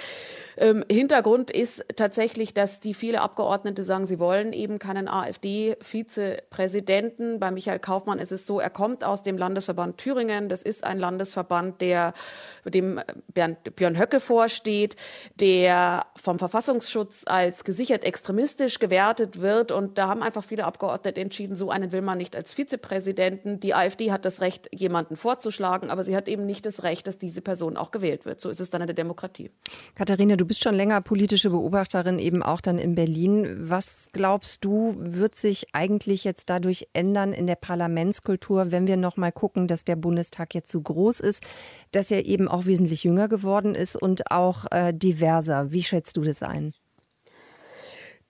Ähm, 0.57 0.83
Hintergrund 0.89 1.51
ist 1.51 1.85
tatsächlich, 1.95 2.53
dass 2.53 2.79
die 2.79 2.93
viele 2.93 3.21
Abgeordnete 3.21 3.83
sagen, 3.83 4.05
sie 4.05 4.19
wollen 4.19 4.53
eben 4.53 4.79
keinen 4.79 5.07
AfD-Vizepräsidenten. 5.07 7.39
Bei 7.39 7.51
Michael 7.51 7.79
Kaufmann 7.79 8.19
ist 8.19 8.31
es 8.31 8.45
so, 8.45 8.59
er 8.59 8.71
kommt 8.71 9.03
aus 9.03 9.23
dem 9.23 9.37
Landesverband 9.37 9.97
Thüringen. 9.97 10.47
Das 10.49 10.61
ist 10.63 10.83
ein 10.83 10.99
Landesverband, 10.99 11.81
der 11.81 12.13
dem 12.65 12.99
Bernd, 13.27 13.75
Björn 13.75 13.97
Höcke 13.97 14.19
vorsteht, 14.19 14.95
der 15.35 16.05
vom 16.15 16.39
Verfassungsschutz 16.39 17.23
als 17.25 17.63
gesichert 17.63 18.03
extremistisch 18.03 18.79
gewertet 18.79 19.39
wird. 19.39 19.71
Und 19.71 19.97
da 19.97 20.07
haben 20.07 20.23
einfach 20.23 20.43
viele 20.43 20.65
Abgeordnete 20.65 21.21
entschieden, 21.21 21.55
so 21.55 21.69
einen 21.69 21.90
will 21.91 22.01
man 22.01 22.17
nicht 22.17 22.35
als 22.35 22.53
Vizepräsidenten. 22.53 23.59
Die 23.59 23.73
AfD 23.73 24.11
hat 24.11 24.25
das 24.25 24.41
Recht, 24.41 24.69
jemanden 24.73 25.15
vorzuschlagen, 25.15 25.89
aber 25.89 26.03
sie 26.03 26.15
hat 26.15 26.27
eben 26.27 26.45
nicht 26.45 26.65
das 26.65 26.83
Recht, 26.83 27.07
dass 27.07 27.17
diese 27.17 27.41
Person 27.41 27.77
auch 27.77 27.91
gewählt 27.91 28.25
wird. 28.25 28.39
So 28.39 28.49
ist 28.49 28.59
es 28.59 28.69
dann 28.69 28.81
in 28.81 28.87
der 28.87 28.95
Demokratie. 28.95 29.51
Katharina, 29.95 30.35
du 30.35 30.45
bist 30.45 30.63
schon 30.63 30.75
länger 30.75 31.01
politische 31.01 31.49
Beobachterin, 31.49 32.19
eben 32.19 32.43
auch 32.43 32.61
dann 32.61 32.79
in 32.79 32.95
Berlin. 32.95 33.57
Was 33.59 34.09
glaubst 34.13 34.63
du, 34.65 34.95
wird 34.97 35.35
sich 35.35 35.67
eigentlich 35.73 36.23
jetzt 36.23 36.49
dadurch 36.49 36.87
ändern 36.93 37.33
in 37.33 37.47
der 37.47 37.55
Parlamentskultur, 37.55 38.71
wenn 38.71 38.87
wir 38.87 38.97
noch 38.97 39.17
mal 39.17 39.31
gucken, 39.31 39.67
dass 39.67 39.83
der 39.83 39.95
Bundestag 39.95 40.53
jetzt 40.53 40.71
so 40.71 40.81
groß 40.81 41.19
ist, 41.19 41.43
dass 41.91 42.11
er 42.11 42.25
eben 42.25 42.47
auch 42.47 42.65
wesentlich 42.65 43.03
jünger 43.03 43.27
geworden 43.27 43.75
ist 43.75 43.95
und 43.95 44.31
auch 44.31 44.65
äh, 44.71 44.93
diverser? 44.93 45.71
Wie 45.71 45.83
schätzt 45.83 46.17
du 46.17 46.21
das 46.21 46.43
ein? 46.43 46.73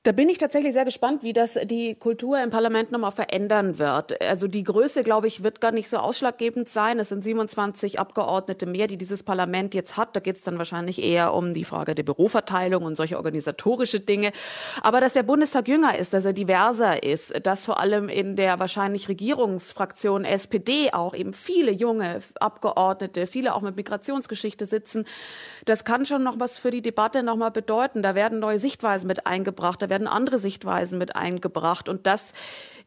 Da 0.03 0.13
bin 0.13 0.29
ich 0.29 0.39
tatsächlich 0.39 0.73
sehr 0.73 0.83
gespannt, 0.83 1.21
wie 1.21 1.31
das 1.31 1.59
die 1.65 1.93
Kultur 1.93 2.41
im 2.41 2.49
Parlament 2.49 2.91
nochmal 2.91 3.11
verändern 3.11 3.77
wird. 3.77 4.19
Also 4.19 4.47
die 4.47 4.63
Größe, 4.63 5.03
glaube 5.03 5.27
ich, 5.27 5.43
wird 5.43 5.61
gar 5.61 5.71
nicht 5.71 5.89
so 5.89 5.97
ausschlaggebend 5.97 6.67
sein. 6.69 6.97
Es 6.97 7.09
sind 7.09 7.23
27 7.23 7.99
Abgeordnete 7.99 8.65
mehr, 8.65 8.87
die 8.87 8.97
dieses 8.97 9.21
Parlament 9.21 9.75
jetzt 9.75 9.97
hat. 9.97 10.15
Da 10.15 10.19
geht 10.19 10.37
es 10.37 10.41
dann 10.41 10.57
wahrscheinlich 10.57 11.03
eher 11.03 11.35
um 11.35 11.53
die 11.53 11.65
Frage 11.65 11.93
der 11.93 12.01
Büroverteilung 12.01 12.83
und 12.83 12.95
solche 12.95 13.17
organisatorische 13.17 13.99
Dinge. 13.99 14.31
Aber 14.81 15.01
dass 15.01 15.13
der 15.13 15.21
Bundestag 15.21 15.67
jünger 15.67 15.95
ist, 15.95 16.15
dass 16.15 16.25
er 16.25 16.33
diverser 16.33 17.03
ist, 17.03 17.35
dass 17.45 17.65
vor 17.65 17.79
allem 17.79 18.09
in 18.09 18.35
der 18.35 18.57
wahrscheinlich 18.57 19.07
Regierungsfraktion 19.07 20.25
SPD 20.25 20.91
auch 20.93 21.13
eben 21.13 21.31
viele 21.31 21.71
junge 21.71 22.21
Abgeordnete, 22.39 23.27
viele 23.27 23.53
auch 23.53 23.61
mit 23.61 23.75
Migrationsgeschichte 23.75 24.65
sitzen, 24.65 25.05
das 25.65 25.85
kann 25.85 26.07
schon 26.07 26.23
noch 26.23 26.39
was 26.39 26.57
für 26.57 26.71
die 26.71 26.81
Debatte 26.81 27.21
nochmal 27.21 27.51
bedeuten. 27.51 28.01
Da 28.01 28.15
werden 28.15 28.39
neue 28.39 28.57
Sichtweisen 28.57 29.05
mit 29.05 29.27
eingebracht. 29.27 29.79
Da 29.79 29.90
werden 29.91 30.07
andere 30.07 30.39
Sichtweisen 30.39 30.97
mit 30.97 31.15
eingebracht. 31.15 31.87
Und 31.87 32.07
das 32.07 32.33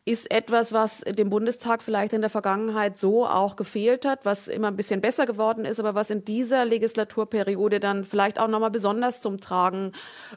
ist 0.07 0.31
etwas, 0.31 0.73
was 0.73 1.01
dem 1.01 1.31
Bundestag 1.31 1.83
vielleicht 1.83 2.13
in 2.13 2.21
der 2.21 2.29
Vergangenheit 2.29 2.99
so 2.99 3.27
auch 3.27 3.57
gefehlt 3.57 4.05
hat, 4.05 4.25
was 4.25 4.49
immer 4.49 4.69
ein 4.69 4.77
bisschen 4.77 5.01
besser 5.01 5.25
geworden 5.25 5.65
ist, 5.65 5.81
aber 5.81 5.95
was 5.95 6.11
in 6.11 6.25
dieser 6.25 6.65
Legislaturperiode 6.65 7.81
dann 7.81 8.05
vielleicht 8.05 8.39
auch 8.39 8.49
nochmal 8.49 8.71
besonders 8.71 9.23
zum 9.23 9.41
Tragen 9.41 9.93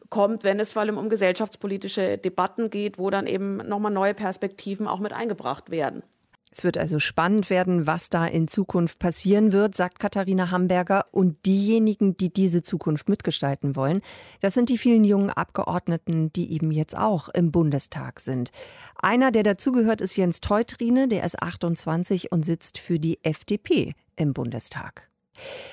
kommt, 0.09 0.43
wenn 0.43 0.59
es 0.59 0.71
vor 0.71 0.83
allem 0.83 0.97
um 0.97 1.09
gesellschaftspolitische 1.09 2.17
Debatten 2.17 2.69
geht, 2.69 2.97
wo 2.97 3.09
dann 3.09 3.27
eben 3.27 3.57
nochmal 3.57 3.91
neue 3.91 4.13
Perspektiven 4.13 4.87
auch 4.87 4.99
mit 4.99 5.11
eingebracht 5.11 5.69
werden. 5.69 6.03
Es 6.51 6.63
wird 6.63 6.77
also 6.77 6.97
spannend 6.99 7.49
werden, 7.49 7.87
was 7.87 8.09
da 8.09 8.25
in 8.25 8.47
Zukunft 8.47 8.99
passieren 8.99 9.51
wird, 9.51 9.75
sagt 9.75 9.99
Katharina 9.99 10.49
Hamburger. 10.49 11.05
Und 11.11 11.45
diejenigen, 11.45 12.15
die 12.15 12.31
diese 12.31 12.61
Zukunft 12.61 13.09
mitgestalten 13.09 13.75
wollen, 13.75 14.01
das 14.41 14.53
sind 14.53 14.69
die 14.69 14.77
vielen 14.77 15.03
jungen 15.03 15.29
Abgeordneten, 15.29 16.31
die 16.33 16.53
eben 16.53 16.71
jetzt 16.71 16.97
auch 16.97 17.29
im 17.29 17.51
Bundestag 17.51 18.19
sind. 18.21 18.51
Einer, 18.95 19.31
der 19.31 19.43
dazugehört, 19.43 20.01
ist 20.01 20.15
Jens 20.15 20.39
Teutrine, 20.39 21.07
der 21.07 21.23
ist 21.25 21.41
28 21.41 22.31
und 22.31 22.45
sitzt 22.45 22.77
für 22.77 22.97
die 22.97 23.19
FDP 23.23 23.93
im 24.15 24.33
Bundestag. 24.33 25.09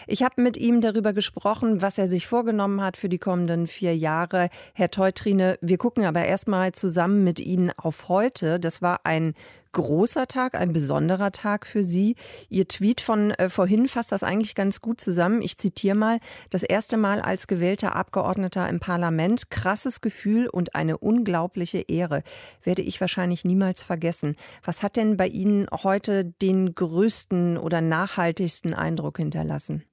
Ich 0.07 0.23
habe 0.23 0.43
mit 0.43 0.57
ihm 0.57 0.81
darüber 0.81 1.13
gesprochen, 1.13 1.81
was 1.81 1.97
er 1.97 2.09
sich 2.09 2.27
vorgenommen 2.27 2.83
hat 2.83 2.97
für 2.97 3.09
die 3.09 3.19
kommenden 3.19 3.67
vier 3.67 3.97
Jahre. 3.97 4.51
Herr 4.75 4.91
Teutrine, 4.91 5.59
wir 5.63 5.79
gucken 5.79 6.05
aber 6.05 6.25
erstmal 6.25 6.73
zusammen 6.73 7.25
mit 7.25 7.41
Ihnen 7.41 7.71
auf 7.71 8.09
heute. 8.09 8.61
Das 8.61 8.83
war 8.83 9.01
ein 9.05 9.35
großer 9.75 10.27
Tag, 10.27 10.55
ein 10.55 10.73
besonderer 10.73 11.31
Tag 11.31 11.67
für 11.67 11.85
Sie. 11.85 12.17
Ihr 12.49 12.67
Tweet 12.67 13.03
von 13.03 13.33
äh, 13.33 13.51
vorhin 13.51 13.89
fasst 13.89 14.13
das 14.13 14.23
eigentlich 14.23 14.55
ganz 14.55 14.81
gut 14.81 15.03
zusammen. 15.03 15.43
Ich 15.43 15.59
zitiere 15.59 15.95
mal, 15.95 16.19
das 16.49 16.63
erste 16.63 16.97
Mal 16.97 17.21
als 17.21 17.47
gewählter 17.47 17.95
Abgeordneter 17.95 18.67
im 18.69 18.81
Parlament, 18.81 19.51
krasses 19.51 20.01
Gefühl 20.01 20.49
und 20.49 20.75
eine 20.75 20.97
unglaubliche 20.97 21.81
Ehre, 21.81 22.23
werde 22.63 22.81
ich 22.81 23.01
wahrscheinlich 23.01 23.45
niemals 23.45 23.83
vergessen. 23.83 24.37
Was 24.65 24.83
hat 24.83 24.97
denn 24.97 25.19
bei 25.19 25.27
Ihnen 25.27 25.67
heute 25.71 26.25
den 26.25 26.75
größten 26.75 27.59
oder 27.59 27.83
nachhaltigsten 27.83 28.73
Eindruck 28.73 29.19
hinterlassen? 29.19 29.85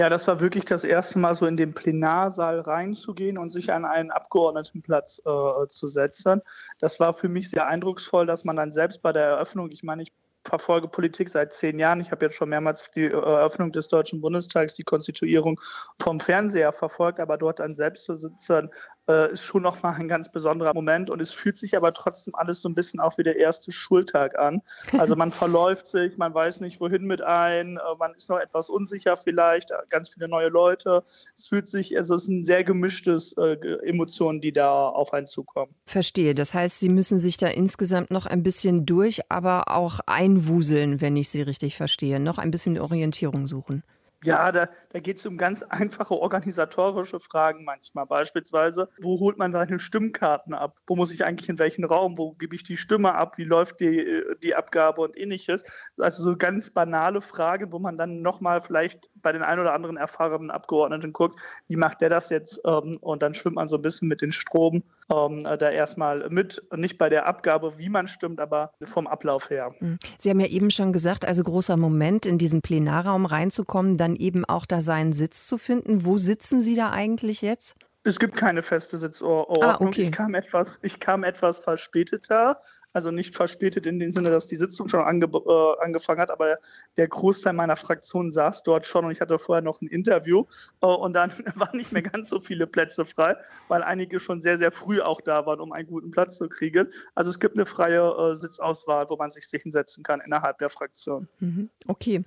Ja, 0.00 0.08
das 0.08 0.28
war 0.28 0.38
wirklich 0.38 0.64
das 0.64 0.84
erste 0.84 1.18
Mal 1.18 1.34
so 1.34 1.44
in 1.44 1.56
den 1.56 1.74
Plenarsaal 1.74 2.60
reinzugehen 2.60 3.36
und 3.36 3.50
sich 3.50 3.72
an 3.72 3.84
einen 3.84 4.12
Abgeordnetenplatz 4.12 5.20
äh, 5.26 5.66
zu 5.68 5.88
setzen. 5.88 6.40
Das 6.78 7.00
war 7.00 7.14
für 7.14 7.28
mich 7.28 7.50
sehr 7.50 7.66
eindrucksvoll, 7.66 8.24
dass 8.24 8.44
man 8.44 8.54
dann 8.54 8.70
selbst 8.70 9.02
bei 9.02 9.12
der 9.12 9.24
Eröffnung, 9.24 9.72
ich 9.72 9.82
meine, 9.82 10.02
ich 10.04 10.12
verfolge 10.44 10.86
Politik 10.86 11.28
seit 11.28 11.52
zehn 11.52 11.80
Jahren. 11.80 12.00
Ich 12.00 12.12
habe 12.12 12.24
jetzt 12.24 12.36
schon 12.36 12.48
mehrmals 12.48 12.92
die 12.92 13.06
Eröffnung 13.06 13.72
des 13.72 13.88
Deutschen 13.88 14.20
Bundestags, 14.20 14.76
die 14.76 14.84
Konstituierung 14.84 15.60
vom 16.00 16.20
Fernseher 16.20 16.72
verfolgt, 16.72 17.18
aber 17.18 17.36
dort 17.36 17.58
dann 17.58 17.74
selbst 17.74 18.04
zu 18.04 18.14
sitzen, 18.14 18.70
äh, 19.08 19.32
ist 19.32 19.42
schon 19.42 19.62
nochmal 19.62 19.94
ein 19.94 20.08
ganz 20.08 20.30
besonderer 20.30 20.74
Moment 20.74 21.10
und 21.10 21.20
es 21.20 21.30
fühlt 21.30 21.56
sich 21.56 21.76
aber 21.76 21.92
trotzdem 21.92 22.34
alles 22.34 22.60
so 22.60 22.68
ein 22.68 22.74
bisschen 22.74 23.00
auch 23.00 23.18
wie 23.18 23.22
der 23.22 23.36
erste 23.36 23.72
Schultag 23.72 24.38
an. 24.38 24.62
Also 24.96 25.16
man 25.16 25.30
verläuft 25.32 25.88
sich, 25.88 26.16
man 26.18 26.34
weiß 26.34 26.60
nicht 26.60 26.80
wohin 26.80 27.04
mit 27.04 27.22
ein, 27.22 27.76
äh, 27.76 27.80
man 27.98 28.14
ist 28.14 28.28
noch 28.28 28.38
etwas 28.38 28.70
unsicher 28.70 29.16
vielleicht, 29.16 29.70
äh, 29.70 29.76
ganz 29.88 30.10
viele 30.10 30.28
neue 30.28 30.48
Leute. 30.48 31.02
Es 31.36 31.48
fühlt 31.48 31.68
sich, 31.68 31.96
also 31.96 32.14
es 32.14 32.24
ist 32.24 32.28
ein 32.28 32.44
sehr 32.44 32.64
gemischtes 32.64 33.32
äh, 33.38 33.56
Emotionen, 33.84 34.40
die 34.40 34.52
da 34.52 34.88
auf 34.88 35.12
einen 35.12 35.26
zukommen. 35.26 35.74
Verstehe. 35.86 36.34
Das 36.34 36.54
heißt, 36.54 36.80
Sie 36.80 36.88
müssen 36.88 37.18
sich 37.18 37.36
da 37.36 37.48
insgesamt 37.48 38.10
noch 38.10 38.26
ein 38.26 38.42
bisschen 38.42 38.86
durch, 38.86 39.20
aber 39.30 39.68
auch 39.68 40.00
einwuseln, 40.06 41.00
wenn 41.00 41.16
ich 41.16 41.28
Sie 41.28 41.42
richtig 41.42 41.76
verstehe. 41.76 42.20
Noch 42.20 42.38
ein 42.38 42.50
bisschen 42.50 42.78
Orientierung 42.78 43.48
suchen. 43.48 43.82
Ja, 44.24 44.50
da, 44.50 44.68
da 44.90 44.98
geht 44.98 45.18
es 45.18 45.26
um 45.26 45.38
ganz 45.38 45.62
einfache 45.62 46.14
organisatorische 46.14 47.20
Fragen 47.20 47.62
manchmal. 47.62 48.04
Beispielsweise, 48.06 48.88
wo 49.00 49.20
holt 49.20 49.38
man 49.38 49.52
seine 49.52 49.78
Stimmkarten 49.78 50.54
ab? 50.54 50.76
Wo 50.88 50.96
muss 50.96 51.12
ich 51.12 51.24
eigentlich 51.24 51.48
in 51.48 51.60
welchen 51.60 51.84
Raum? 51.84 52.18
Wo 52.18 52.32
gebe 52.32 52.56
ich 52.56 52.64
die 52.64 52.76
Stimme 52.76 53.14
ab? 53.14 53.38
Wie 53.38 53.44
läuft 53.44 53.78
die, 53.78 54.22
die 54.42 54.56
Abgabe 54.56 55.02
und 55.02 55.16
ähnliches? 55.16 55.62
Also 55.98 56.24
so 56.24 56.36
ganz 56.36 56.70
banale 56.70 57.20
Fragen, 57.20 57.70
wo 57.72 57.78
man 57.78 57.96
dann 57.96 58.20
nochmal 58.20 58.60
vielleicht 58.60 59.08
bei 59.14 59.30
den 59.30 59.42
ein 59.42 59.60
oder 59.60 59.72
anderen 59.72 59.96
erfahrenen 59.96 60.50
Abgeordneten 60.50 61.12
guckt, 61.12 61.38
wie 61.68 61.76
macht 61.76 62.00
der 62.00 62.08
das 62.08 62.30
jetzt? 62.30 62.60
Ähm, 62.64 62.96
und 63.00 63.22
dann 63.22 63.34
schwimmt 63.34 63.56
man 63.56 63.68
so 63.68 63.76
ein 63.76 63.82
bisschen 63.82 64.08
mit 64.08 64.20
den 64.20 64.32
Strom 64.32 64.82
ähm, 65.10 65.44
da 65.44 65.70
erstmal 65.70 66.28
mit. 66.30 66.62
Nicht 66.74 66.98
bei 66.98 67.08
der 67.08 67.26
Abgabe, 67.26 67.78
wie 67.78 67.88
man 67.88 68.08
stimmt, 68.08 68.40
aber 68.40 68.72
vom 68.84 69.06
Ablauf 69.06 69.50
her. 69.50 69.74
Hm. 69.78 69.98
Sie 70.18 70.30
haben 70.30 70.40
ja 70.40 70.46
eben 70.46 70.70
schon 70.70 70.92
gesagt, 70.92 71.24
also 71.24 71.42
großer 71.42 71.76
Moment, 71.76 72.26
in 72.26 72.38
diesen 72.38 72.62
Plenarraum 72.62 73.26
reinzukommen, 73.26 73.96
dann 73.96 74.16
eben 74.16 74.44
auch 74.44 74.66
da 74.66 74.80
seinen 74.80 75.12
Sitz 75.12 75.46
zu 75.46 75.58
finden. 75.58 76.04
Wo 76.04 76.16
sitzen 76.16 76.60
Sie 76.60 76.76
da 76.76 76.90
eigentlich 76.90 77.42
jetzt? 77.42 77.74
Es 78.04 78.18
gibt 78.18 78.36
keine 78.36 78.62
feste 78.62 78.96
Sitzordnung. 78.96 79.62
Ah, 79.62 79.76
okay. 79.80 80.02
ich, 80.02 80.12
kam 80.12 80.34
etwas, 80.34 80.78
ich 80.82 81.00
kam 81.00 81.24
etwas 81.24 81.58
verspäteter 81.58 82.60
also 82.98 83.12
nicht 83.12 83.36
verspätet 83.36 83.86
in 83.86 84.00
dem 84.00 84.10
Sinne, 84.10 84.28
dass 84.28 84.48
die 84.48 84.56
Sitzung 84.56 84.88
schon 84.88 84.98
ange 84.98 85.26
äh, 85.26 85.84
angefangen 85.84 86.20
hat, 86.20 86.30
aber 86.30 86.58
der 86.96 87.06
Großteil 87.06 87.52
meiner 87.52 87.76
Fraktion 87.76 88.32
saß 88.32 88.64
dort 88.64 88.86
schon 88.86 89.04
und 89.04 89.12
ich 89.12 89.20
hatte 89.20 89.38
vorher 89.38 89.62
noch 89.62 89.80
ein 89.80 89.86
Interview 89.86 90.46
äh, 90.80 90.86
und 90.86 91.12
dann 91.12 91.30
waren 91.54 91.76
nicht 91.76 91.92
mehr 91.92 92.02
ganz 92.02 92.28
so 92.28 92.40
viele 92.40 92.66
Plätze 92.66 93.04
frei, 93.04 93.36
weil 93.68 93.84
einige 93.84 94.18
schon 94.18 94.40
sehr, 94.40 94.58
sehr 94.58 94.72
früh 94.72 95.00
auch 95.00 95.20
da 95.20 95.46
waren, 95.46 95.60
um 95.60 95.70
einen 95.70 95.86
guten 95.86 96.10
Platz 96.10 96.38
zu 96.38 96.48
kriegen. 96.48 96.88
Also 97.14 97.30
es 97.30 97.38
gibt 97.38 97.56
eine 97.56 97.66
freie 97.66 98.00
äh, 98.00 98.34
Sitzauswahl, 98.34 99.06
wo 99.08 99.16
man 99.16 99.30
sich 99.30 99.44
hinsetzen 99.48 100.02
kann 100.02 100.20
innerhalb 100.20 100.58
der 100.58 100.68
Fraktion. 100.68 101.28
Mhm. 101.38 101.70
Okay. 101.86 102.24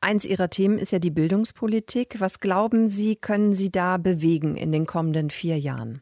Eins 0.00 0.24
Ihrer 0.24 0.48
Themen 0.48 0.78
ist 0.78 0.90
ja 0.90 1.00
die 1.00 1.10
Bildungspolitik. 1.10 2.18
Was 2.18 2.40
glauben 2.40 2.86
Sie, 2.86 3.16
können 3.16 3.52
Sie 3.52 3.70
da 3.70 3.98
bewegen 3.98 4.56
in 4.56 4.72
den 4.72 4.86
kommenden 4.86 5.28
vier 5.28 5.58
Jahren? 5.58 6.00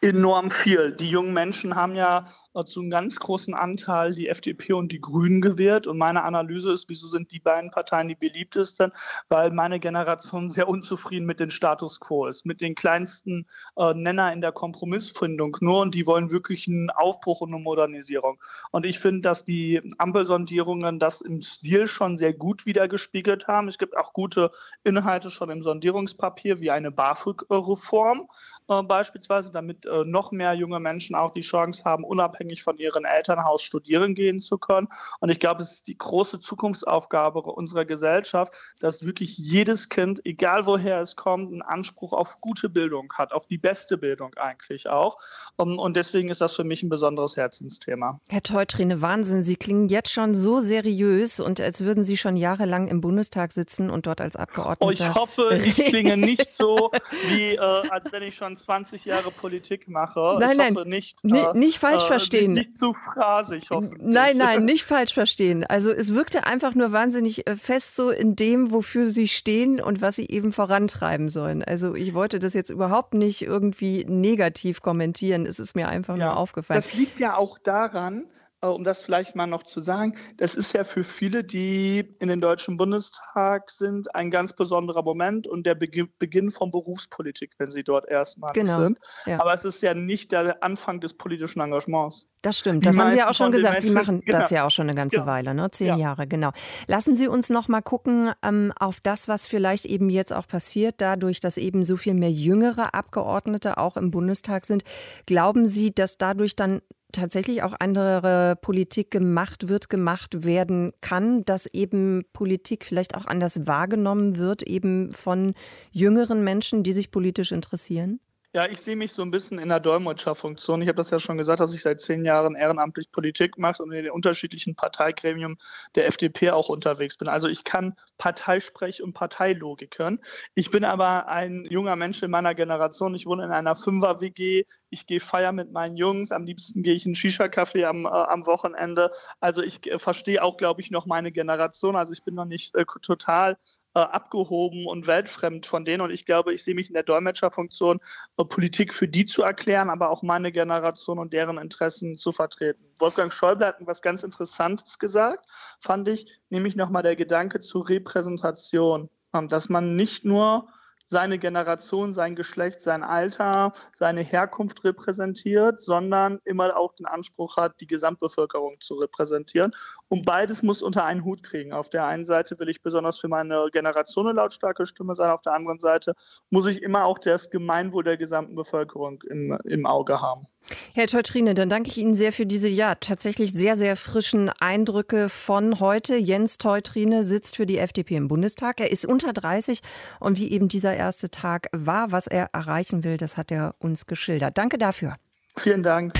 enorm 0.00 0.50
viel. 0.50 0.92
Die 0.92 1.10
jungen 1.10 1.32
Menschen 1.32 1.74
haben 1.74 1.94
ja 1.94 2.26
zu 2.64 2.80
einem 2.80 2.90
ganz 2.90 3.18
großen 3.18 3.54
Anteil 3.54 4.12
die 4.12 4.28
FDP 4.28 4.72
und 4.72 4.92
die 4.92 5.00
Grünen 5.00 5.40
gewählt. 5.40 5.86
Und 5.86 5.98
meine 5.98 6.22
Analyse 6.22 6.72
ist, 6.72 6.88
wieso 6.88 7.08
sind 7.08 7.32
die 7.32 7.40
beiden 7.40 7.70
Parteien 7.70 8.08
die 8.08 8.14
beliebtesten? 8.14 8.92
Weil 9.28 9.50
meine 9.50 9.78
Generation 9.78 10.50
sehr 10.50 10.68
unzufrieden 10.68 11.26
mit 11.26 11.40
dem 11.40 11.50
Status 11.50 12.00
quo 12.00 12.26
ist, 12.26 12.46
mit 12.46 12.60
den 12.60 12.74
kleinsten 12.74 13.46
äh, 13.76 13.92
Nenner 13.94 14.32
in 14.32 14.40
der 14.40 14.52
Kompromissfindung 14.52 15.56
nur. 15.60 15.80
Und 15.80 15.94
die 15.94 16.06
wollen 16.06 16.30
wirklich 16.30 16.66
einen 16.68 16.90
Aufbruch 16.90 17.40
und 17.40 17.52
eine 17.52 17.62
Modernisierung. 17.62 18.40
Und 18.70 18.86
ich 18.86 18.98
finde, 18.98 19.22
dass 19.22 19.44
die 19.44 19.80
Ampelsondierungen 19.98 20.98
das 20.98 21.20
im 21.20 21.42
Stil 21.42 21.86
schon 21.86 22.18
sehr 22.18 22.32
gut 22.32 22.66
wiedergespiegelt 22.66 23.46
haben. 23.48 23.68
Es 23.68 23.78
gibt 23.78 23.96
auch 23.96 24.12
gute 24.12 24.50
Inhalte 24.84 25.30
schon 25.30 25.50
im 25.50 25.62
Sondierungspapier, 25.62 26.60
wie 26.60 26.70
eine 26.70 26.90
BAföG-Reform 26.90 28.28
äh, 28.68 28.82
beispielsweise, 28.82 29.50
damit 29.52 29.86
äh, 29.86 30.04
noch 30.04 30.32
mehr 30.32 30.54
junge 30.54 30.80
Menschen 30.80 31.14
auch 31.14 31.32
die 31.32 31.40
Chance 31.40 31.84
haben, 31.84 32.04
unabhängig 32.04 32.45
unabhängig 32.46 32.62
von 32.62 32.78
ihrem 32.78 33.04
Elternhaus 33.04 33.62
studieren 33.62 34.14
gehen 34.14 34.40
zu 34.40 34.58
können. 34.58 34.88
Und 35.20 35.30
ich 35.30 35.40
glaube, 35.40 35.62
es 35.62 35.74
ist 35.74 35.88
die 35.88 35.98
große 35.98 36.40
Zukunftsaufgabe 36.40 37.40
unserer 37.42 37.84
Gesellschaft, 37.84 38.54
dass 38.80 39.04
wirklich 39.04 39.36
jedes 39.36 39.88
Kind, 39.88 40.24
egal 40.24 40.66
woher 40.66 41.00
es 41.00 41.16
kommt, 41.16 41.52
einen 41.52 41.62
Anspruch 41.62 42.12
auf 42.12 42.40
gute 42.40 42.68
Bildung 42.68 43.12
hat, 43.14 43.32
auf 43.32 43.46
die 43.46 43.58
beste 43.58 43.98
Bildung 43.98 44.34
eigentlich 44.34 44.88
auch. 44.88 45.18
Und 45.56 45.96
deswegen 45.96 46.28
ist 46.28 46.40
das 46.40 46.54
für 46.54 46.64
mich 46.64 46.82
ein 46.82 46.88
besonderes 46.88 47.36
Herzensthema. 47.36 48.20
Herr 48.28 48.42
Teutrine, 48.42 49.02
Wahnsinn, 49.02 49.42
Sie 49.42 49.56
klingen 49.56 49.88
jetzt 49.88 50.12
schon 50.12 50.34
so 50.34 50.60
seriös 50.60 51.40
und 51.40 51.60
als 51.60 51.80
würden 51.80 52.02
Sie 52.02 52.16
schon 52.16 52.36
jahrelang 52.36 52.88
im 52.88 53.00
Bundestag 53.00 53.52
sitzen 53.52 53.90
und 53.90 54.06
dort 54.06 54.20
als 54.20 54.36
Abgeordneter. 54.36 54.86
Oh, 54.86 54.90
ich 54.90 55.14
hoffe, 55.14 55.60
ich 55.64 55.76
klinge 55.76 56.16
nicht 56.16 56.54
so, 56.54 56.90
wie 57.28 57.54
äh, 57.54 57.58
als 57.58 58.12
wenn 58.12 58.22
ich 58.22 58.34
schon 58.34 58.56
20 58.56 59.04
Jahre 59.04 59.30
Politik 59.30 59.88
mache. 59.88 60.36
Nein, 60.40 60.58
ich 60.60 60.74
nein, 60.74 60.88
nicht, 60.88 61.16
äh, 61.24 61.58
nicht 61.58 61.78
falsch 61.78 62.04
äh, 62.04 62.06
verstehen 62.06 62.35
verstehen. 62.36 62.54
Nicht 62.54 62.78
zu 62.78 62.92
phrasig, 62.92 63.68
hoffentlich. 63.70 64.02
Nein, 64.02 64.36
nein, 64.36 64.64
nicht 64.64 64.84
falsch 64.84 65.14
verstehen. 65.14 65.64
Also 65.64 65.90
es 65.90 66.14
wirkte 66.14 66.46
einfach 66.46 66.74
nur 66.74 66.92
wahnsinnig 66.92 67.46
äh, 67.48 67.56
fest 67.56 67.94
so 67.94 68.10
in 68.10 68.36
dem, 68.36 68.72
wofür 68.72 69.10
sie 69.10 69.28
stehen 69.28 69.80
und 69.80 70.00
was 70.00 70.16
sie 70.16 70.28
eben 70.28 70.52
vorantreiben 70.52 71.30
sollen. 71.30 71.62
Also 71.62 71.94
ich 71.94 72.14
wollte 72.14 72.38
das 72.38 72.54
jetzt 72.54 72.70
überhaupt 72.70 73.14
nicht 73.14 73.42
irgendwie 73.42 74.04
negativ 74.06 74.82
kommentieren. 74.82 75.46
Es 75.46 75.58
ist 75.58 75.74
mir 75.74 75.88
einfach 75.88 76.16
ja, 76.16 76.26
nur 76.26 76.36
aufgefallen. 76.36 76.80
Das 76.80 76.94
liegt 76.94 77.18
ja 77.18 77.36
auch 77.36 77.58
daran, 77.58 78.24
um 78.60 78.84
das 78.84 79.02
vielleicht 79.02 79.36
mal 79.36 79.46
noch 79.46 79.64
zu 79.64 79.80
sagen, 79.80 80.14
das 80.38 80.54
ist 80.54 80.72
ja 80.72 80.84
für 80.84 81.04
viele, 81.04 81.44
die 81.44 82.16
in 82.18 82.28
den 82.28 82.40
Deutschen 82.40 82.76
Bundestag 82.76 83.70
sind, 83.70 84.14
ein 84.14 84.30
ganz 84.30 84.52
besonderer 84.54 85.02
Moment 85.02 85.46
und 85.46 85.66
der 85.66 85.74
Beginn 85.74 86.50
von 86.50 86.70
Berufspolitik, 86.70 87.52
wenn 87.58 87.70
sie 87.70 87.84
dort 87.84 88.08
erstmal 88.08 88.52
genau. 88.52 88.80
sind. 88.80 88.98
Ja. 89.26 89.40
Aber 89.40 89.52
es 89.54 89.64
ist 89.64 89.82
ja 89.82 89.94
nicht 89.94 90.32
der 90.32 90.62
Anfang 90.62 91.00
des 91.00 91.14
politischen 91.14 91.60
Engagements. 91.60 92.26
Das 92.42 92.58
stimmt, 92.58 92.86
das 92.86 92.96
haben 92.96 93.10
Sie 93.10 93.18
ja 93.18 93.28
auch 93.28 93.34
schon 93.34 93.50
gesagt. 93.50 93.82
Sie 93.82 93.90
machen 93.90 94.20
genau. 94.20 94.38
das 94.38 94.50
ja 94.50 94.64
auch 94.64 94.70
schon 94.70 94.88
eine 94.88 94.94
ganze 94.94 95.16
ja. 95.16 95.26
Weile, 95.26 95.52
ne? 95.52 95.68
zehn 95.72 95.88
ja. 95.88 95.96
Jahre, 95.96 96.28
genau. 96.28 96.52
Lassen 96.86 97.16
Sie 97.16 97.26
uns 97.26 97.50
noch 97.50 97.66
mal 97.66 97.80
gucken 97.80 98.30
ähm, 98.42 98.72
auf 98.78 99.00
das, 99.00 99.26
was 99.26 99.46
vielleicht 99.46 99.84
eben 99.84 100.10
jetzt 100.10 100.32
auch 100.32 100.46
passiert, 100.46 100.96
dadurch, 100.98 101.40
dass 101.40 101.56
eben 101.56 101.82
so 101.82 101.96
viel 101.96 102.14
mehr 102.14 102.30
jüngere 102.30 102.94
Abgeordnete 102.94 103.78
auch 103.78 103.96
im 103.96 104.12
Bundestag 104.12 104.64
sind. 104.64 104.84
Glauben 105.26 105.66
Sie, 105.66 105.92
dass 105.92 106.18
dadurch 106.18 106.54
dann 106.54 106.82
tatsächlich 107.16 107.62
auch 107.62 107.74
andere 107.78 108.56
Politik 108.60 109.10
gemacht 109.10 109.68
wird, 109.68 109.88
gemacht 109.88 110.44
werden 110.44 110.92
kann, 111.00 111.44
dass 111.44 111.66
eben 111.66 112.24
Politik 112.32 112.84
vielleicht 112.84 113.16
auch 113.16 113.26
anders 113.26 113.66
wahrgenommen 113.66 114.36
wird, 114.36 114.62
eben 114.62 115.12
von 115.12 115.54
jüngeren 115.90 116.44
Menschen, 116.44 116.82
die 116.82 116.92
sich 116.92 117.10
politisch 117.10 117.52
interessieren? 117.52 118.20
Ja, 118.52 118.66
ich 118.66 118.80
sehe 118.80 118.96
mich 118.96 119.12
so 119.12 119.22
ein 119.22 119.30
bisschen 119.30 119.58
in 119.58 119.68
der 119.68 119.80
Dolmetscherfunktion. 119.80 120.80
Ich 120.80 120.88
habe 120.88 120.96
das 120.96 121.10
ja 121.10 121.18
schon 121.18 121.36
gesagt, 121.36 121.60
dass 121.60 121.74
ich 121.74 121.82
seit 121.82 122.00
zehn 122.00 122.24
Jahren 122.24 122.54
ehrenamtlich 122.54 123.10
Politik 123.12 123.58
mache 123.58 123.82
und 123.82 123.92
in 123.92 124.04
den 124.04 124.12
unterschiedlichen 124.12 124.74
Parteigremien 124.74 125.58
der 125.94 126.06
FDP 126.06 126.52
auch 126.52 126.70
unterwegs 126.70 127.18
bin. 127.18 127.28
Also 127.28 127.48
ich 127.48 127.64
kann 127.64 127.94
Parteisprech 128.16 129.02
und 129.02 129.12
Parteilogik 129.12 129.98
hören. 129.98 130.20
Ich 130.54 130.70
bin 130.70 130.84
aber 130.84 131.28
ein 131.28 131.66
junger 131.68 131.96
Mensch 131.96 132.22
in 132.22 132.30
meiner 132.30 132.54
Generation. 132.54 133.14
Ich 133.14 133.26
wohne 133.26 133.44
in 133.44 133.50
einer 133.50 133.76
Fünfer-WG. 133.76 134.64
Ich 134.88 135.06
gehe 135.06 135.20
feiern 135.20 135.56
mit 135.56 135.72
meinen 135.72 135.96
Jungs. 135.96 136.32
Am 136.32 136.44
liebsten 136.44 136.82
gehe 136.82 136.94
ich 136.94 137.04
in 137.04 137.14
Shisha-Café 137.14 137.84
am, 137.84 138.06
äh, 138.06 138.08
am 138.08 138.46
Wochenende. 138.46 139.10
Also 139.40 139.62
ich 139.62 139.86
äh, 139.90 139.98
verstehe 139.98 140.42
auch, 140.42 140.56
glaube 140.56 140.80
ich, 140.80 140.90
noch 140.90 141.04
meine 141.04 141.30
Generation. 141.30 141.94
Also 141.96 142.14
ich 142.14 142.24
bin 142.24 142.34
noch 142.34 142.46
nicht 142.46 142.74
äh, 142.74 142.86
total 143.02 143.58
äh, 143.96 144.00
abgehoben 144.00 144.86
und 144.86 145.06
weltfremd 145.06 145.64
von 145.64 145.86
denen. 145.86 146.02
Und 146.02 146.10
ich 146.10 146.26
glaube, 146.26 146.52
ich 146.52 146.62
sehe 146.62 146.74
mich 146.74 146.88
in 146.88 146.94
der 146.94 147.02
Dolmetscherfunktion, 147.02 147.98
äh, 148.36 148.44
Politik 148.44 148.92
für 148.92 149.08
die 149.08 149.24
zu 149.24 149.42
erklären, 149.42 149.88
aber 149.88 150.10
auch 150.10 150.22
meine 150.22 150.52
Generation 150.52 151.18
und 151.18 151.32
deren 151.32 151.56
Interessen 151.56 152.18
zu 152.18 152.30
vertreten. 152.30 152.84
Wolfgang 152.98 153.32
Schäuble 153.32 153.66
hat 153.66 153.80
etwas 153.80 154.02
ganz 154.02 154.22
Interessantes 154.22 154.98
gesagt, 154.98 155.46
fand 155.80 156.08
ich, 156.08 156.40
nämlich 156.50 156.76
nochmal 156.76 157.04
der 157.04 157.16
Gedanke 157.16 157.60
zur 157.60 157.88
Repräsentation, 157.88 159.08
ähm, 159.32 159.48
dass 159.48 159.70
man 159.70 159.96
nicht 159.96 160.26
nur 160.26 160.68
seine 161.06 161.38
Generation, 161.38 162.12
sein 162.12 162.34
Geschlecht, 162.34 162.82
sein 162.82 163.02
Alter, 163.02 163.72
seine 163.94 164.22
Herkunft 164.22 164.84
repräsentiert, 164.84 165.80
sondern 165.80 166.40
immer 166.44 166.76
auch 166.76 166.94
den 166.94 167.06
Anspruch 167.06 167.56
hat, 167.56 167.80
die 167.80 167.86
Gesamtbevölkerung 167.86 168.80
zu 168.80 168.96
repräsentieren. 168.96 169.72
Und 170.08 170.26
beides 170.26 170.62
muss 170.62 170.82
unter 170.82 171.04
einen 171.04 171.24
Hut 171.24 171.42
kriegen. 171.42 171.72
Auf 171.72 171.88
der 171.88 172.06
einen 172.06 172.24
Seite 172.24 172.58
will 172.58 172.68
ich 172.68 172.82
besonders 172.82 173.20
für 173.20 173.28
meine 173.28 173.68
Generation 173.72 174.26
eine 174.26 174.36
lautstarke 174.36 174.86
Stimme 174.86 175.14
sein, 175.14 175.30
auf 175.30 175.42
der 175.42 175.54
anderen 175.54 175.78
Seite 175.78 176.14
muss 176.50 176.66
ich 176.66 176.82
immer 176.82 177.04
auch 177.04 177.18
das 177.18 177.50
Gemeinwohl 177.50 178.04
der 178.04 178.16
gesamten 178.16 178.56
Bevölkerung 178.56 179.22
im, 179.28 179.56
im 179.64 179.86
Auge 179.86 180.20
haben. 180.20 180.46
Herr 180.94 181.06
Teutrine, 181.06 181.54
dann 181.54 181.68
danke 181.68 181.90
ich 181.90 181.98
Ihnen 181.98 182.14
sehr 182.14 182.32
für 182.32 182.46
diese 182.46 182.68
ja 182.68 182.94
tatsächlich 182.96 183.52
sehr, 183.52 183.76
sehr 183.76 183.96
frischen 183.96 184.48
Eindrücke 184.48 185.28
von 185.28 185.80
heute. 185.80 186.16
Jens 186.16 186.58
Teutrine 186.58 187.22
sitzt 187.22 187.56
für 187.56 187.66
die 187.66 187.78
FDP 187.78 188.16
im 188.16 188.28
Bundestag. 188.28 188.80
Er 188.80 188.90
ist 188.90 189.04
unter 189.04 189.32
30 189.32 189.80
und 190.20 190.38
wie 190.38 190.50
eben 190.50 190.68
dieser 190.68 190.94
erste 190.96 191.30
Tag 191.30 191.68
war, 191.72 192.12
was 192.12 192.26
er 192.26 192.50
erreichen 192.52 193.04
will, 193.04 193.16
das 193.16 193.36
hat 193.36 193.50
er 193.50 193.74
uns 193.78 194.06
geschildert. 194.06 194.58
Danke 194.58 194.78
dafür. 194.78 195.16
Vielen 195.56 195.82
Dank. 195.82 196.14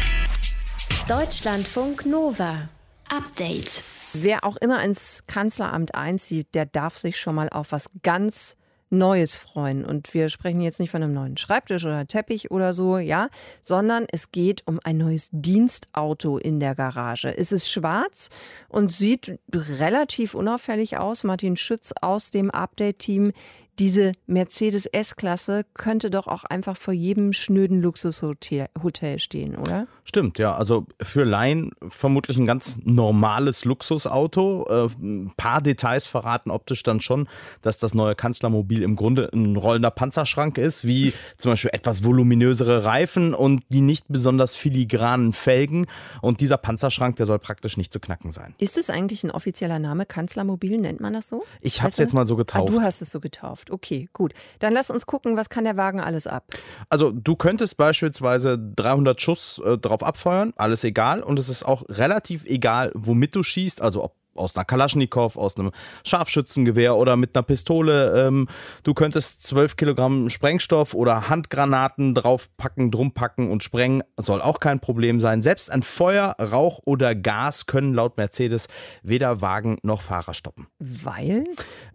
Deutschlandfunk 1.08 2.06
Nova. 2.06 2.68
Update. 3.08 3.82
Wer 4.12 4.44
auch 4.44 4.56
immer 4.56 4.82
ins 4.82 5.24
Kanzleramt 5.26 5.94
einzieht, 5.94 6.54
der 6.54 6.66
darf 6.66 6.96
sich 6.96 7.18
schon 7.18 7.34
mal 7.34 7.48
auf 7.48 7.72
was 7.72 7.90
ganz 8.02 8.56
Neues 8.90 9.34
freuen. 9.34 9.84
Und 9.84 10.14
wir 10.14 10.28
sprechen 10.28 10.60
jetzt 10.60 10.80
nicht 10.80 10.90
von 10.90 11.02
einem 11.02 11.12
neuen 11.12 11.36
Schreibtisch 11.36 11.84
oder 11.84 12.06
Teppich 12.06 12.50
oder 12.50 12.72
so, 12.72 12.98
ja, 12.98 13.28
sondern 13.60 14.06
es 14.10 14.30
geht 14.30 14.62
um 14.66 14.78
ein 14.84 14.98
neues 14.98 15.28
Dienstauto 15.32 16.38
in 16.38 16.60
der 16.60 16.74
Garage. 16.74 17.36
Es 17.36 17.52
ist 17.52 17.70
schwarz 17.70 18.28
und 18.68 18.92
sieht 18.92 19.38
relativ 19.52 20.34
unauffällig 20.34 20.98
aus. 20.98 21.24
Martin 21.24 21.56
Schütz 21.56 21.92
aus 22.00 22.30
dem 22.30 22.50
Update-Team 22.50 23.32
diese 23.78 24.12
Mercedes 24.26 24.86
S-Klasse 24.86 25.64
könnte 25.74 26.10
doch 26.10 26.26
auch 26.26 26.44
einfach 26.44 26.76
vor 26.76 26.94
jedem 26.94 27.32
schnöden 27.32 27.82
Luxushotel 27.82 28.68
Hotel 28.82 29.18
stehen, 29.18 29.56
oder? 29.56 29.86
Stimmt, 30.04 30.38
ja. 30.38 30.54
Also 30.54 30.86
für 31.02 31.24
Laien 31.24 31.72
vermutlich 31.88 32.38
ein 32.38 32.46
ganz 32.46 32.78
normales 32.84 33.64
Luxusauto. 33.64 34.66
Äh, 34.68 34.88
ein 35.02 35.32
paar 35.36 35.60
Details 35.60 36.06
verraten 36.06 36.50
optisch 36.50 36.82
dann 36.84 37.00
schon, 37.00 37.28
dass 37.60 37.78
das 37.78 37.94
neue 37.94 38.14
Kanzlermobil 38.14 38.82
im 38.82 38.96
Grunde 38.96 39.30
ein 39.32 39.56
rollender 39.56 39.90
Panzerschrank 39.90 40.58
ist, 40.58 40.86
wie 40.86 41.12
zum 41.38 41.52
Beispiel 41.52 41.70
etwas 41.72 42.04
voluminösere 42.04 42.84
Reifen 42.84 43.34
und 43.34 43.64
die 43.70 43.80
nicht 43.80 44.06
besonders 44.08 44.54
filigranen 44.54 45.32
Felgen. 45.32 45.86
Und 46.22 46.40
dieser 46.40 46.56
Panzerschrank, 46.56 47.16
der 47.16 47.26
soll 47.26 47.38
praktisch 47.38 47.76
nicht 47.76 47.92
zu 47.92 48.00
knacken 48.00 48.32
sein. 48.32 48.54
Ist 48.58 48.78
es 48.78 48.90
eigentlich 48.90 49.24
ein 49.24 49.30
offizieller 49.30 49.78
Name? 49.78 50.06
Kanzlermobil, 50.06 50.78
nennt 50.78 51.00
man 51.00 51.12
das 51.12 51.28
so? 51.28 51.44
Ich 51.60 51.82
habe 51.82 51.90
es 51.90 51.98
jetzt 51.98 52.14
mal 52.14 52.26
so 52.26 52.36
getauft. 52.36 52.70
Ah, 52.70 52.72
du 52.72 52.80
hast 52.80 53.02
es 53.02 53.10
so 53.10 53.20
getauft. 53.20 53.65
Okay, 53.70 54.08
gut. 54.12 54.32
Dann 54.58 54.72
lass 54.72 54.90
uns 54.90 55.06
gucken, 55.06 55.36
was 55.36 55.48
kann 55.48 55.64
der 55.64 55.76
Wagen 55.76 56.00
alles 56.00 56.26
ab? 56.26 56.44
Also 56.88 57.10
du 57.10 57.36
könntest 57.36 57.76
beispielsweise 57.76 58.58
300 58.58 59.20
Schuss 59.20 59.60
äh, 59.64 59.78
drauf 59.78 60.02
abfeuern, 60.02 60.52
alles 60.56 60.84
egal. 60.84 61.22
Und 61.22 61.38
es 61.38 61.48
ist 61.48 61.64
auch 61.64 61.84
relativ 61.88 62.44
egal, 62.44 62.90
womit 62.94 63.34
du 63.34 63.42
schießt, 63.42 63.80
also 63.80 64.04
ob 64.04 64.14
aus 64.36 64.56
einer 64.56 64.64
Kalaschnikow, 64.64 65.36
aus 65.36 65.56
einem 65.56 65.70
Scharfschützengewehr 66.04 66.96
oder 66.96 67.16
mit 67.16 67.36
einer 67.36 67.42
Pistole. 67.42 68.26
Ähm, 68.26 68.48
du 68.82 68.94
könntest 68.94 69.42
12 69.42 69.76
Kilogramm 69.76 70.30
Sprengstoff 70.30 70.94
oder 70.94 71.28
Handgranaten 71.28 72.14
draufpacken, 72.14 72.90
drumpacken 72.90 73.50
und 73.50 73.62
sprengen. 73.62 74.02
Soll 74.16 74.40
auch 74.42 74.60
kein 74.60 74.80
Problem 74.80 75.20
sein. 75.20 75.42
Selbst 75.42 75.70
ein 75.70 75.82
Feuer, 75.82 76.36
Rauch 76.40 76.80
oder 76.84 77.14
Gas 77.14 77.66
können 77.66 77.94
laut 77.94 78.16
Mercedes 78.16 78.68
weder 79.02 79.40
Wagen 79.40 79.78
noch 79.82 80.02
Fahrer 80.02 80.34
stoppen. 80.34 80.66
Weil? 80.78 81.44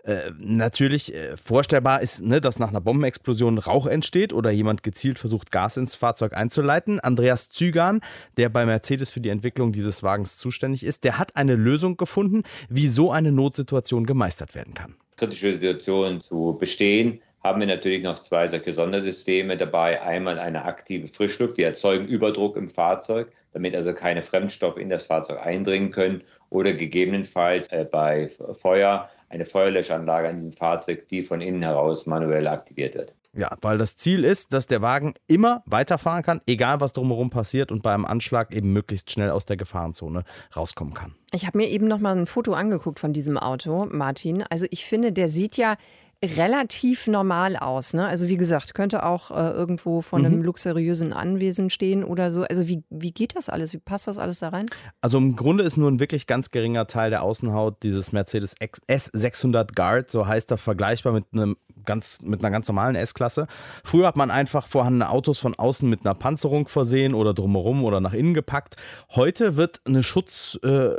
Äh, 0.03 0.31
natürlich 0.39 1.13
äh, 1.13 1.37
vorstellbar 1.37 2.01
ist, 2.01 2.21
ne, 2.23 2.41
dass 2.41 2.57
nach 2.57 2.69
einer 2.69 2.81
Bombenexplosion 2.81 3.59
Rauch 3.59 3.85
entsteht 3.85 4.33
oder 4.33 4.49
jemand 4.49 4.81
gezielt 4.81 5.19
versucht, 5.19 5.51
Gas 5.51 5.77
ins 5.77 5.95
Fahrzeug 5.95 6.33
einzuleiten. 6.33 6.99
Andreas 6.99 7.49
Zügan, 7.49 8.01
der 8.37 8.49
bei 8.49 8.65
Mercedes 8.65 9.11
für 9.11 9.21
die 9.21 9.29
Entwicklung 9.29 9.71
dieses 9.71 10.01
Wagens 10.01 10.37
zuständig 10.37 10.83
ist, 10.83 11.03
der 11.03 11.19
hat 11.19 11.35
eine 11.35 11.55
Lösung 11.55 11.97
gefunden 11.97 12.30
gefunden, 12.31 12.43
wie 12.69 12.87
so 12.87 13.11
eine 13.11 13.31
Notsituation 13.31 14.05
gemeistert 14.05 14.55
werden 14.55 14.73
kann. 14.73 14.95
Kritische 15.17 15.51
Situationen 15.51 16.21
zu 16.21 16.57
bestehen, 16.59 17.21
haben 17.43 17.59
wir 17.59 17.67
natürlich 17.67 18.03
noch 18.03 18.19
zwei 18.19 18.47
solche 18.47 18.73
Sondersysteme 18.73 19.57
dabei. 19.57 20.01
Einmal 20.01 20.39
eine 20.39 20.63
aktive 20.63 21.07
Frischluft. 21.07 21.57
Wir 21.57 21.67
erzeugen 21.67 22.07
Überdruck 22.07 22.55
im 22.55 22.69
Fahrzeug, 22.69 23.31
damit 23.53 23.75
also 23.75 23.93
keine 23.93 24.21
Fremdstoffe 24.21 24.77
in 24.77 24.89
das 24.89 25.05
Fahrzeug 25.05 25.43
eindringen 25.43 25.91
können. 25.91 26.21
Oder 26.49 26.73
gegebenenfalls 26.73 27.67
äh, 27.69 27.85
bei 27.91 28.29
Feuer 28.61 29.09
eine 29.29 29.45
Feuerlöschanlage 29.45 30.29
an 30.29 30.41
dem 30.41 30.51
Fahrzeug, 30.51 31.07
die 31.07 31.23
von 31.23 31.41
innen 31.41 31.63
heraus 31.63 32.05
manuell 32.05 32.47
aktiviert 32.47 32.95
wird. 32.95 33.13
Ja, 33.33 33.55
weil 33.61 33.77
das 33.77 33.95
Ziel 33.95 34.25
ist, 34.25 34.51
dass 34.51 34.67
der 34.67 34.81
Wagen 34.81 35.13
immer 35.27 35.63
weiterfahren 35.65 36.21
kann, 36.21 36.41
egal 36.47 36.81
was 36.81 36.91
drumherum 36.91 37.29
passiert 37.29 37.71
und 37.71 37.81
beim 37.81 38.03
Anschlag 38.03 38.53
eben 38.53 38.73
möglichst 38.73 39.09
schnell 39.09 39.29
aus 39.29 39.45
der 39.45 39.55
Gefahrenzone 39.55 40.25
rauskommen 40.55 40.93
kann. 40.93 41.15
Ich 41.31 41.47
habe 41.47 41.57
mir 41.57 41.69
eben 41.69 41.87
noch 41.87 41.99
mal 41.99 42.15
ein 42.15 42.27
Foto 42.27 42.53
angeguckt 42.53 42.99
von 42.99 43.13
diesem 43.13 43.37
Auto, 43.37 43.85
Martin. 43.89 44.43
Also 44.49 44.65
ich 44.69 44.85
finde, 44.85 45.13
der 45.13 45.29
sieht 45.29 45.55
ja 45.55 45.77
relativ 46.23 47.07
normal 47.07 47.57
aus. 47.57 47.93
Ne? 47.93 48.07
Also 48.07 48.27
wie 48.27 48.37
gesagt, 48.37 48.75
könnte 48.75 49.03
auch 49.03 49.31
äh, 49.31 49.51
irgendwo 49.51 50.01
von 50.01 50.23
einem 50.23 50.37
mhm. 50.37 50.43
luxuriösen 50.43 51.13
Anwesen 51.13 51.69
stehen 51.71 52.03
oder 52.03 52.29
so. 52.29 52.43
Also 52.43 52.67
wie, 52.67 52.83
wie 52.89 53.11
geht 53.11 53.35
das 53.35 53.49
alles? 53.49 53.73
Wie 53.73 53.79
passt 53.79 54.07
das 54.07 54.19
alles 54.19 54.39
da 54.39 54.49
rein? 54.49 54.67
Also 55.01 55.17
im 55.17 55.35
Grunde 55.35 55.63
ist 55.63 55.77
nur 55.77 55.89
ein 55.89 55.99
wirklich 55.99 56.27
ganz 56.27 56.51
geringer 56.51 56.85
Teil 56.85 57.09
der 57.09 57.23
Außenhaut 57.23 57.81
dieses 57.81 58.11
Mercedes 58.11 58.55
S600 58.57 59.73
Guard, 59.73 60.11
so 60.11 60.27
heißt 60.27 60.51
er, 60.51 60.57
vergleichbar 60.57 61.13
mit 61.13 61.25
einem 61.33 61.55
ganz, 61.85 62.19
mit 62.21 62.41
einer 62.41 62.51
ganz 62.51 62.67
normalen 62.67 62.95
S-Klasse. 62.95 63.47
Früher 63.83 64.07
hat 64.07 64.15
man 64.15 64.29
einfach 64.31 64.67
vorhandene 64.67 65.09
Autos 65.09 65.39
von 65.39 65.55
außen 65.55 65.89
mit 65.89 66.05
einer 66.05 66.13
Panzerung 66.13 66.67
versehen 66.67 67.13
oder 67.13 67.33
drumherum 67.33 67.83
oder 67.83 67.99
nach 67.99 68.13
innen 68.13 68.33
gepackt. 68.33 68.75
Heute 69.15 69.55
wird 69.55 69.81
eine 69.85 70.03
Schutz, 70.03 70.59
äh, 70.63 70.91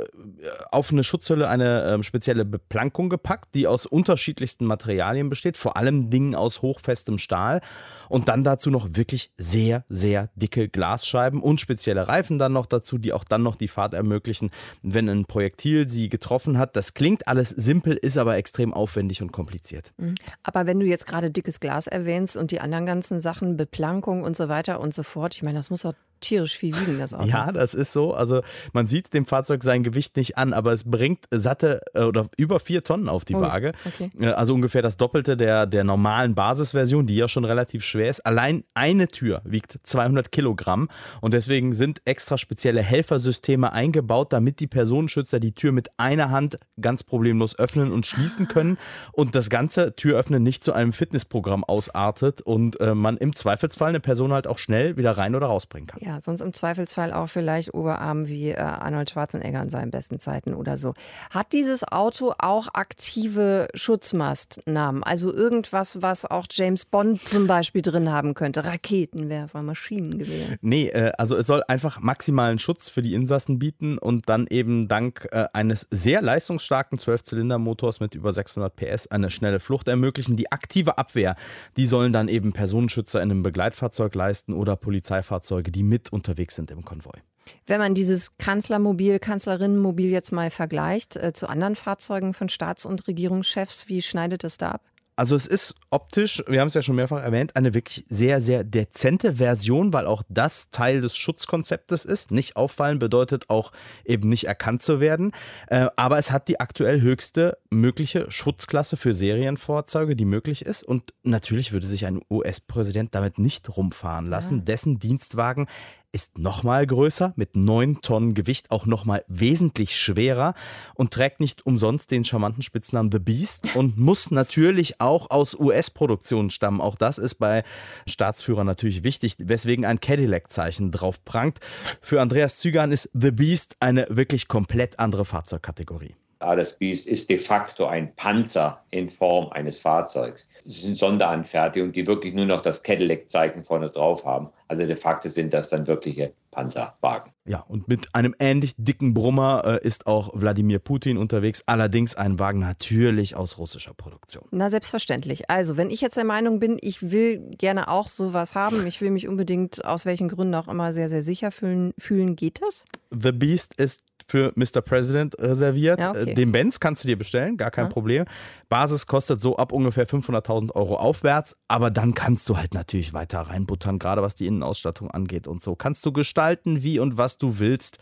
auf 0.71 0.91
eine 0.91 1.03
Schutzhülle 1.03 1.47
eine 1.47 1.83
äh, 1.83 2.03
spezielle 2.03 2.45
Beplankung 2.45 3.09
gepackt, 3.09 3.55
die 3.55 3.67
aus 3.67 3.85
unterschiedlichsten 3.85 4.65
Materialien 4.65 5.12
Materialien 5.13 5.29
besteht, 5.29 5.57
vor 5.57 5.77
allem 5.77 6.09
Dingen 6.09 6.35
aus 6.35 6.61
hochfestem 6.61 7.17
Stahl 7.17 7.61
und 8.09 8.27
dann 8.27 8.43
dazu 8.43 8.69
noch 8.69 8.89
wirklich 8.93 9.31
sehr, 9.37 9.85
sehr 9.89 10.29
dicke 10.35 10.69
Glasscheiben 10.69 11.41
und 11.41 11.61
spezielle 11.61 12.07
Reifen 12.07 12.39
dann 12.39 12.53
noch 12.53 12.65
dazu, 12.65 12.97
die 12.97 13.13
auch 13.13 13.23
dann 13.23 13.43
noch 13.43 13.55
die 13.55 13.67
Fahrt 13.67 13.93
ermöglichen, 13.93 14.49
wenn 14.81 15.07
ein 15.09 15.25
Projektil 15.25 15.89
sie 15.89 16.09
getroffen 16.09 16.57
hat. 16.57 16.75
Das 16.75 16.93
klingt 16.93 17.27
alles 17.27 17.49
simpel, 17.49 17.95
ist 17.95 18.17
aber 18.17 18.35
extrem 18.37 18.73
aufwendig 18.73 19.21
und 19.21 19.31
kompliziert. 19.31 19.93
Mhm. 19.97 20.15
Aber 20.41 20.65
wenn 20.65 20.79
du 20.79 20.85
jetzt 20.85 21.05
gerade 21.05 21.29
dickes 21.29 21.59
Glas 21.59 21.87
erwähnst 21.87 22.35
und 22.35 22.51
die 22.51 22.59
anderen 22.59 22.85
ganzen 22.85 23.19
Sachen, 23.19 23.55
Beplankung 23.57 24.23
und 24.23 24.35
so 24.35 24.49
weiter 24.49 24.79
und 24.79 24.93
so 24.93 25.03
fort, 25.03 25.35
ich 25.35 25.43
meine, 25.43 25.59
das 25.59 25.69
muss 25.69 25.81
doch 25.81 25.93
tierisch 26.19 26.57
viel 26.57 26.79
wiegen, 26.79 26.99
das 26.99 27.13
Auto. 27.13 27.27
Ja, 27.27 27.51
das 27.51 27.73
ist 27.73 27.91
so. 27.91 28.13
Also 28.13 28.41
man 28.71 28.87
sieht 28.87 29.13
dem 29.13 29.25
Fahrzeug 29.25 29.63
sein 29.63 29.83
Gewicht 29.83 30.15
nicht 30.17 30.37
an, 30.37 30.53
aber 30.53 30.71
es 30.71 30.83
bringt 30.83 31.25
satte 31.31 31.81
äh, 31.93 32.03
oder 32.03 32.27
über 32.37 32.59
vier 32.59 32.83
Tonnen 32.83 33.09
auf 33.09 33.25
die 33.25 33.35
oh, 33.35 33.41
Waage. 33.41 33.73
Okay. 33.85 34.09
Äh, 34.19 34.27
also 34.27 34.53
ungefähr 34.53 34.81
das 34.81 34.97
Doppelte 34.97 35.37
der, 35.37 35.65
der 35.65 35.83
normalen 35.83 36.35
Basisversion, 36.35 37.05
die 37.07 37.15
ja 37.15 37.27
schon 37.27 37.45
relativ 37.45 37.83
schwer 37.83 38.09
ist. 38.09 38.25
Allein 38.25 38.63
eine 38.73 39.07
Tür 39.07 39.41
wiegt 39.43 39.79
200 39.83 40.31
Kilogramm 40.31 40.89
und 41.21 41.33
deswegen 41.33 41.75
sind 41.75 42.01
extra 42.05 42.37
spezielle 42.37 42.81
Helfersysteme 42.81 43.71
eingebaut, 43.71 44.33
damit 44.33 44.59
die 44.59 44.67
Personenschützer 44.67 45.39
die 45.39 45.53
Tür 45.53 45.71
mit 45.71 45.89
einer 45.97 46.29
Hand 46.29 46.59
ganz 46.79 47.03
problemlos 47.03 47.57
öffnen 47.57 47.91
und 47.91 48.05
schließen 48.05 48.47
können 48.47 48.77
und 49.11 49.35
das 49.35 49.49
ganze 49.49 49.95
Türöffnen 49.95 50.43
nicht 50.43 50.63
zu 50.63 50.73
einem 50.73 50.93
Fitnessprogramm 50.93 51.63
ausartet 51.63 52.41
und 52.41 52.79
äh, 52.79 52.95
man 52.95 53.17
im 53.17 53.35
Zweifelsfall 53.35 53.89
eine 53.89 53.99
Person 53.99 54.31
halt 54.33 54.47
auch 54.47 54.57
schnell 54.57 54.97
wieder 54.97 55.11
rein 55.17 55.35
oder 55.35 55.47
rausbringen 55.47 55.87
kann. 55.87 55.99
Ja, 56.03 56.12
sonst 56.21 56.41
im 56.41 56.53
Zweifelsfall 56.53 57.13
auch 57.13 57.27
vielleicht 57.27 57.73
Oberarm 57.73 58.27
wie 58.27 58.49
äh, 58.49 58.57
Arnold 58.57 59.09
Schwarzenegger 59.09 59.61
in 59.61 59.69
seinen 59.69 59.91
besten 59.91 60.19
Zeiten 60.19 60.53
oder 60.53 60.77
so. 60.77 60.93
Hat 61.29 61.53
dieses 61.53 61.83
Auto 61.83 62.33
auch 62.37 62.67
aktive 62.73 63.67
Schutzmastnamen? 63.73 65.03
Also 65.03 65.33
irgendwas, 65.33 66.01
was 66.01 66.25
auch 66.25 66.45
James 66.49 66.85
Bond 66.85 67.27
zum 67.27 67.47
Beispiel 67.47 67.81
drin 67.81 68.11
haben 68.11 68.33
könnte? 68.33 68.65
Raketenwerfer, 68.65 69.61
Maschinengewehr? 69.61 70.57
Nee, 70.61 70.87
äh, 70.87 71.11
also 71.17 71.35
es 71.35 71.47
soll 71.47 71.63
einfach 71.67 71.99
maximalen 71.99 72.59
Schutz 72.59 72.89
für 72.89 73.01
die 73.01 73.13
Insassen 73.13 73.59
bieten 73.59 73.97
und 73.97 74.29
dann 74.29 74.47
eben 74.47 74.87
dank 74.87 75.27
äh, 75.31 75.47
eines 75.53 75.87
sehr 75.91 76.21
leistungsstarken 76.21 76.97
Zwölfzylindermotors 76.97 77.99
mit 77.99 78.15
über 78.15 78.31
600 78.31 78.75
PS 78.75 79.07
eine 79.07 79.29
schnelle 79.29 79.59
Flucht 79.59 79.87
ermöglichen. 79.87 80.35
Die 80.35 80.51
aktive 80.51 80.97
Abwehr, 80.97 81.35
die 81.77 81.85
sollen 81.85 82.13
dann 82.13 82.27
eben 82.27 82.53
Personenschützer 82.53 83.21
in 83.21 83.31
einem 83.31 83.43
Begleitfahrzeug 83.43 84.15
leisten 84.15 84.53
oder 84.53 84.75
Polizeifahrzeuge, 84.75 85.71
die 85.71 85.83
mit 85.93 86.11
unterwegs 86.11 86.55
sind 86.55 86.71
im 86.71 86.83
Konvoi. 86.83 87.19
Wenn 87.67 87.79
man 87.79 87.93
dieses 87.93 88.35
Kanzlermobil, 88.37 89.19
Kanzlerinnenmobil 89.19 90.09
jetzt 90.09 90.31
mal 90.31 90.49
vergleicht 90.49 91.15
äh, 91.17 91.33
zu 91.33 91.47
anderen 91.47 91.75
Fahrzeugen 91.75 92.33
von 92.33 92.49
Staats- 92.49 92.87
und 92.87 93.07
Regierungschefs, 93.07 93.89
wie 93.89 94.01
schneidet 94.01 94.43
es 94.43 94.57
da 94.57 94.71
ab? 94.71 94.81
Also 95.15 95.35
es 95.35 95.45
ist 95.45 95.75
optisch, 95.91 96.43
wir 96.47 96.59
haben 96.59 96.67
es 96.67 96.73
ja 96.73 96.81
schon 96.81 96.95
mehrfach 96.95 97.21
erwähnt, 97.21 97.55
eine 97.55 97.73
wirklich 97.73 98.03
sehr, 98.09 98.41
sehr 98.41 98.63
dezente 98.63 99.33
Version, 99.33 99.93
weil 99.93 100.07
auch 100.07 100.23
das 100.27 100.69
Teil 100.71 101.01
des 101.01 101.15
Schutzkonzeptes 101.15 102.03
ist. 102.03 102.31
Nicht 102.31 102.55
auffallen 102.55 102.97
bedeutet 102.97 103.49
auch 103.49 103.71
eben 104.05 104.29
nicht 104.29 104.45
erkannt 104.45 104.81
zu 104.81 104.99
werden. 104.99 105.31
Äh, 105.67 105.87
aber 105.95 106.17
es 106.17 106.31
hat 106.31 106.47
die 106.47 106.59
aktuell 106.59 107.01
höchste 107.01 107.57
mögliche 107.69 108.31
Schutzklasse 108.31 108.97
für 108.97 109.13
Serienfahrzeuge, 109.13 110.15
die 110.15 110.25
möglich 110.25 110.65
ist. 110.65 110.83
Und 110.83 111.13
natürlich 111.21 111.73
würde 111.73 111.87
sich 111.87 112.05
ein 112.05 112.21
US-Präsident 112.29 113.13
damit 113.13 113.37
nicht 113.37 113.69
rumfahren 113.75 114.25
lassen. 114.25 114.59
Ja. 114.59 114.63
Dessen 114.63 114.97
Dienstwagen 114.99 115.67
ist 116.13 116.37
nochmal 116.37 116.85
größer, 116.87 117.33
mit 117.35 117.55
9 117.55 118.01
Tonnen 118.01 118.35
Gewicht 118.35 118.71
auch 118.71 118.85
nochmal 118.85 119.25
wesentlich 119.27 119.99
schwerer 119.99 120.53
und 120.93 121.11
trägt 121.11 121.39
nicht 121.39 121.65
umsonst 121.65 122.11
den 122.11 122.23
charmanten 122.23 122.61
Spitznamen 122.61 123.11
The 123.11 123.19
Beast 123.19 123.67
und 123.75 123.97
muss 123.97 124.31
natürlich 124.31 125.01
auch 125.01 125.31
aus 125.31 125.55
US-Produktion 125.55 126.51
stammen. 126.51 126.79
Auch 126.79 126.95
das 126.95 127.17
ist 127.17 127.35
bei 127.35 127.63
Staatsführern 128.07 128.67
natürlich 128.67 129.03
wichtig, 129.03 129.35
weswegen 129.39 129.85
ein 129.85 129.99
Cadillac-Zeichen 129.99 130.91
drauf 130.91 131.25
prangt. 131.25 131.59
Für 132.01 132.21
Andreas 132.21 132.59
Zügan 132.59 132.91
ist 132.91 133.09
The 133.13 133.31
Beast 133.31 133.75
eine 133.79 134.05
wirklich 134.09 134.47
komplett 134.47 134.99
andere 134.99 135.25
Fahrzeugkategorie. 135.25 136.15
Das 136.43 136.77
Beast 136.77 137.07
ist 137.07 137.29
de 137.29 137.37
facto 137.37 137.85
ein 137.85 138.15
Panzer 138.15 138.83
in 138.91 139.09
Form 139.09 139.49
eines 139.51 139.79
Fahrzeugs. 139.79 140.47
Es 140.65 140.81
sind 140.81 140.97
Sonderanfertigungen, 140.97 141.93
die 141.93 142.05
wirklich 142.05 142.33
nur 142.33 142.45
noch 142.45 142.61
das 142.61 142.83
Cadillac-Zeichen 142.83 143.63
vorne 143.63 143.89
drauf 143.89 144.23
haben. 144.25 144.49
Also 144.67 144.85
de 144.85 144.95
facto 144.95 145.29
sind 145.29 145.53
das 145.53 145.69
dann 145.69 145.87
wirkliche 145.87 146.33
Panzerwagen. 146.53 147.31
Ja, 147.45 147.59
und 147.67 147.87
mit 147.87 148.07
einem 148.13 148.33
ähnlich 148.39 148.73
dicken 148.77 149.13
Brummer 149.13 149.63
äh, 149.65 149.85
ist 149.85 150.07
auch 150.07 150.29
Wladimir 150.33 150.79
Putin 150.79 151.17
unterwegs. 151.17 151.63
Allerdings 151.65 152.15
ein 152.15 152.39
Wagen 152.39 152.59
natürlich 152.59 153.35
aus 153.35 153.57
russischer 153.57 153.93
Produktion. 153.93 154.45
Na, 154.51 154.69
selbstverständlich. 154.69 155.49
Also, 155.49 155.75
wenn 155.75 155.89
ich 155.89 155.99
jetzt 155.99 156.15
der 156.15 156.23
Meinung 156.23 156.59
bin, 156.59 156.77
ich 156.79 157.11
will 157.11 157.39
gerne 157.57 157.89
auch 157.89 158.07
sowas 158.07 158.55
haben, 158.55 158.87
ich 158.87 159.01
will 159.01 159.11
mich 159.11 159.27
unbedingt 159.27 159.83
aus 159.83 160.05
welchen 160.05 160.29
Gründen 160.29 160.55
auch 160.55 160.67
immer 160.67 160.93
sehr, 160.93 161.09
sehr 161.09 161.23
sicher 161.23 161.51
fühlen, 161.51 161.93
fühlen 161.97 162.35
geht 162.35 162.61
das? 162.61 162.85
The 163.11 163.31
Beast 163.31 163.73
ist 163.75 164.03
für 164.27 164.51
Mr. 164.55 164.81
President 164.81 165.39
reserviert. 165.39 165.99
Ja, 165.99 166.11
okay. 166.11 166.33
Den 166.33 166.51
Benz 166.51 166.79
kannst 166.79 167.03
du 167.03 167.07
dir 167.07 167.17
bestellen, 167.17 167.57
gar 167.57 167.71
kein 167.71 167.85
Ja. 167.85 167.89
Problem. 167.89 168.25
Basis 168.69 169.07
kostet 169.07 169.41
so 169.41 169.57
ab 169.57 169.71
ungefähr 169.71 170.07
500.000 170.07 170.71
Euro 170.73 170.95
aufwärts, 170.97 171.55
aber 171.67 171.91
dann 171.91 172.13
kannst 172.13 172.49
du 172.49 172.57
halt 172.57 172.73
natürlich 172.73 173.13
weiter 173.13 173.41
reinbuttern, 173.41 173.99
gerade 173.99 174.21
was 174.21 174.35
die 174.35 174.47
Innenausstattung 174.47 175.11
angeht 175.11 175.47
und 175.47 175.61
so. 175.61 175.75
Kannst 175.75 176.05
du 176.05 176.11
gestalten, 176.11 176.83
wie 176.83 176.99
und 176.99 177.17
was 177.17 177.37
du 177.37 177.59
willst. 177.59 177.97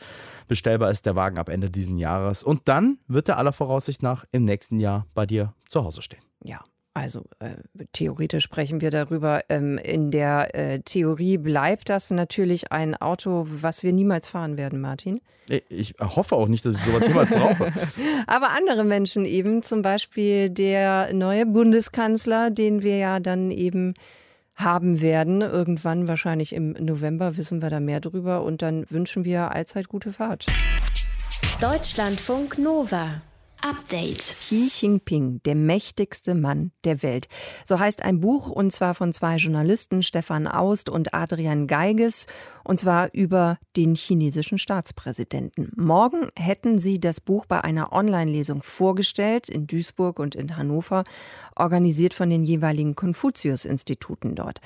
Bestellbar 0.48 0.92
ist 0.92 1.06
der 1.06 1.16
Wagen 1.16 1.38
ab 1.38 1.50
Ende 1.50 1.70
diesen 1.70 1.98
Jahres 1.98 2.44
und 2.44 2.62
dann 2.66 3.00
wird 3.08 3.30
er 3.30 3.38
aller 3.38 3.54
Voraussicht 3.54 4.04
nach 4.04 4.26
im 4.32 4.46
nächsten 4.46 4.80
Jahr 4.80 5.08
bei 5.14 5.26
dir 5.26 5.54
zu 5.68 5.84
Hause 5.84 6.02
stehen. 6.02 6.22
Ja. 6.44 6.62
Also 6.94 7.24
äh, 7.40 7.52
theoretisch 7.94 8.44
sprechen 8.44 8.82
wir 8.82 8.92
darüber. 8.92 9.42
Ähm, 9.48 9.78
in 9.78 10.12
der 10.12 10.54
äh, 10.54 10.80
Theorie 10.82 11.38
bleibt 11.38 11.88
das 11.88 12.12
natürlich 12.12 12.72
ein 12.72 12.96
Auto, 12.96 13.48
was 13.50 13.82
wir 13.82 13.94
niemals 13.94 14.28
fahren 14.28 14.58
werden, 14.58 14.82
Martin. 14.82 15.22
Ich 15.70 15.96
hoffe 16.00 16.36
auch 16.36 16.48
nicht, 16.48 16.66
dass 16.66 16.78
ich 16.78 16.84
sowas 16.84 17.08
jemals 17.08 17.30
brauche. 17.30 17.72
Aber 18.28 18.50
andere 18.50 18.84
Menschen 18.84 19.26
eben, 19.26 19.64
zum 19.64 19.82
Beispiel 19.82 20.50
der 20.50 21.14
neue 21.14 21.46
Bundeskanzler, 21.46 22.50
den 22.52 22.84
wir 22.84 22.98
ja 22.98 23.20
dann 23.20 23.52
eben 23.52 23.94
haben 24.56 25.02
werden, 25.02 25.42
irgendwann 25.42 26.10
wahrscheinlich 26.10 26.54
im 26.54 26.72
November, 26.74 27.38
wissen 27.38 27.62
wir 27.62 27.70
da 27.70 27.80
mehr 27.80 28.02
drüber 28.02 28.44
und 28.44 28.62
dann 28.62 28.86
wünschen 28.90 29.24
wir 29.24 29.52
allzeit 29.52 29.88
gute 29.88 30.12
Fahrt. 30.12 30.46
Deutschlandfunk 31.62 32.58
Nova. 32.58 33.22
Update. 33.64 34.18
Xi 34.18 34.72
Jinping, 34.74 35.42
der 35.44 35.56
mächtigste 35.56 36.36
Mann 36.36 36.72
der 36.84 37.04
Welt. 37.04 37.28
So 37.64 37.80
heißt 37.80 38.04
ein 38.04 38.20
Buch 38.20 38.50
und 38.50 38.72
zwar 38.72 38.96
von 38.96 39.14
zwei 39.14 39.36
Journalisten, 39.36 40.02
Stefan 40.02 40.48
Aust 40.48 40.90
und 40.90 41.14
Adrian 41.14 41.68
Geiges, 41.68 42.26
und 42.64 42.80
zwar 42.80 43.14
über 43.14 43.60
den 43.78 43.96
chinesischen 43.96 44.58
Staatspräsidenten. 44.58 45.72
Morgen 45.76 46.30
hätten 46.38 46.80
sie 46.80 47.00
das 47.00 47.22
Buch 47.22 47.46
bei 47.46 47.64
einer 47.64 47.94
Online-Lesung 47.94 48.64
vorgestellt 48.64 49.48
in 49.48 49.68
Duisburg 49.68 50.20
und 50.20 50.36
in 50.36 50.58
Hannover, 50.58 51.04
organisiert 51.56 52.14
von 52.14 52.30
den 52.30 52.44
jeweiligen 52.44 52.96
Konfuzius-Instituten 52.96 54.36
dort. 54.36 54.60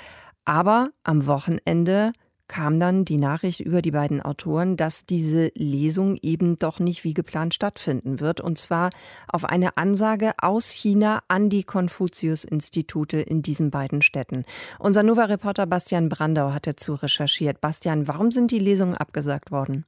Aber 0.45 0.91
am 1.03 1.27
Wochenende 1.27 2.12
kam 2.47 2.79
dann 2.79 3.05
die 3.05 3.17
Nachricht 3.17 3.60
über 3.60 3.81
die 3.81 3.91
beiden 3.91 4.21
Autoren, 4.21 4.77
dass 4.77 5.05
diese 5.05 5.51
Lesung 5.55 6.17
eben 6.21 6.58
doch 6.60 6.79
nicht 6.79 7.03
wie 7.03 7.13
geplant 7.13 7.53
stattfinden 7.53 8.19
wird. 8.19 8.41
Und 8.41 8.58
zwar 8.58 8.89
auf 9.27 9.45
eine 9.45 9.77
Ansage 9.77 10.34
aus 10.38 10.69
China 10.69 11.21
an 11.27 11.49
die 11.49 11.63
Konfuzius-Institute 11.63 13.19
in 13.19 13.41
diesen 13.41 13.71
beiden 13.71 14.01
Städten. 14.01 14.45
Unser 14.79 15.03
Nova-Reporter 15.03 15.65
Bastian 15.65 16.10
Brandau 16.10 16.53
hat 16.53 16.67
dazu 16.67 16.93
recherchiert. 16.93 17.62
Bastian, 17.62 18.08
warum 18.08 18.31
sind 18.31 18.51
die 18.51 18.60
Lesungen 18.60 18.95
abgesagt 18.95 19.51
worden? 19.51 19.86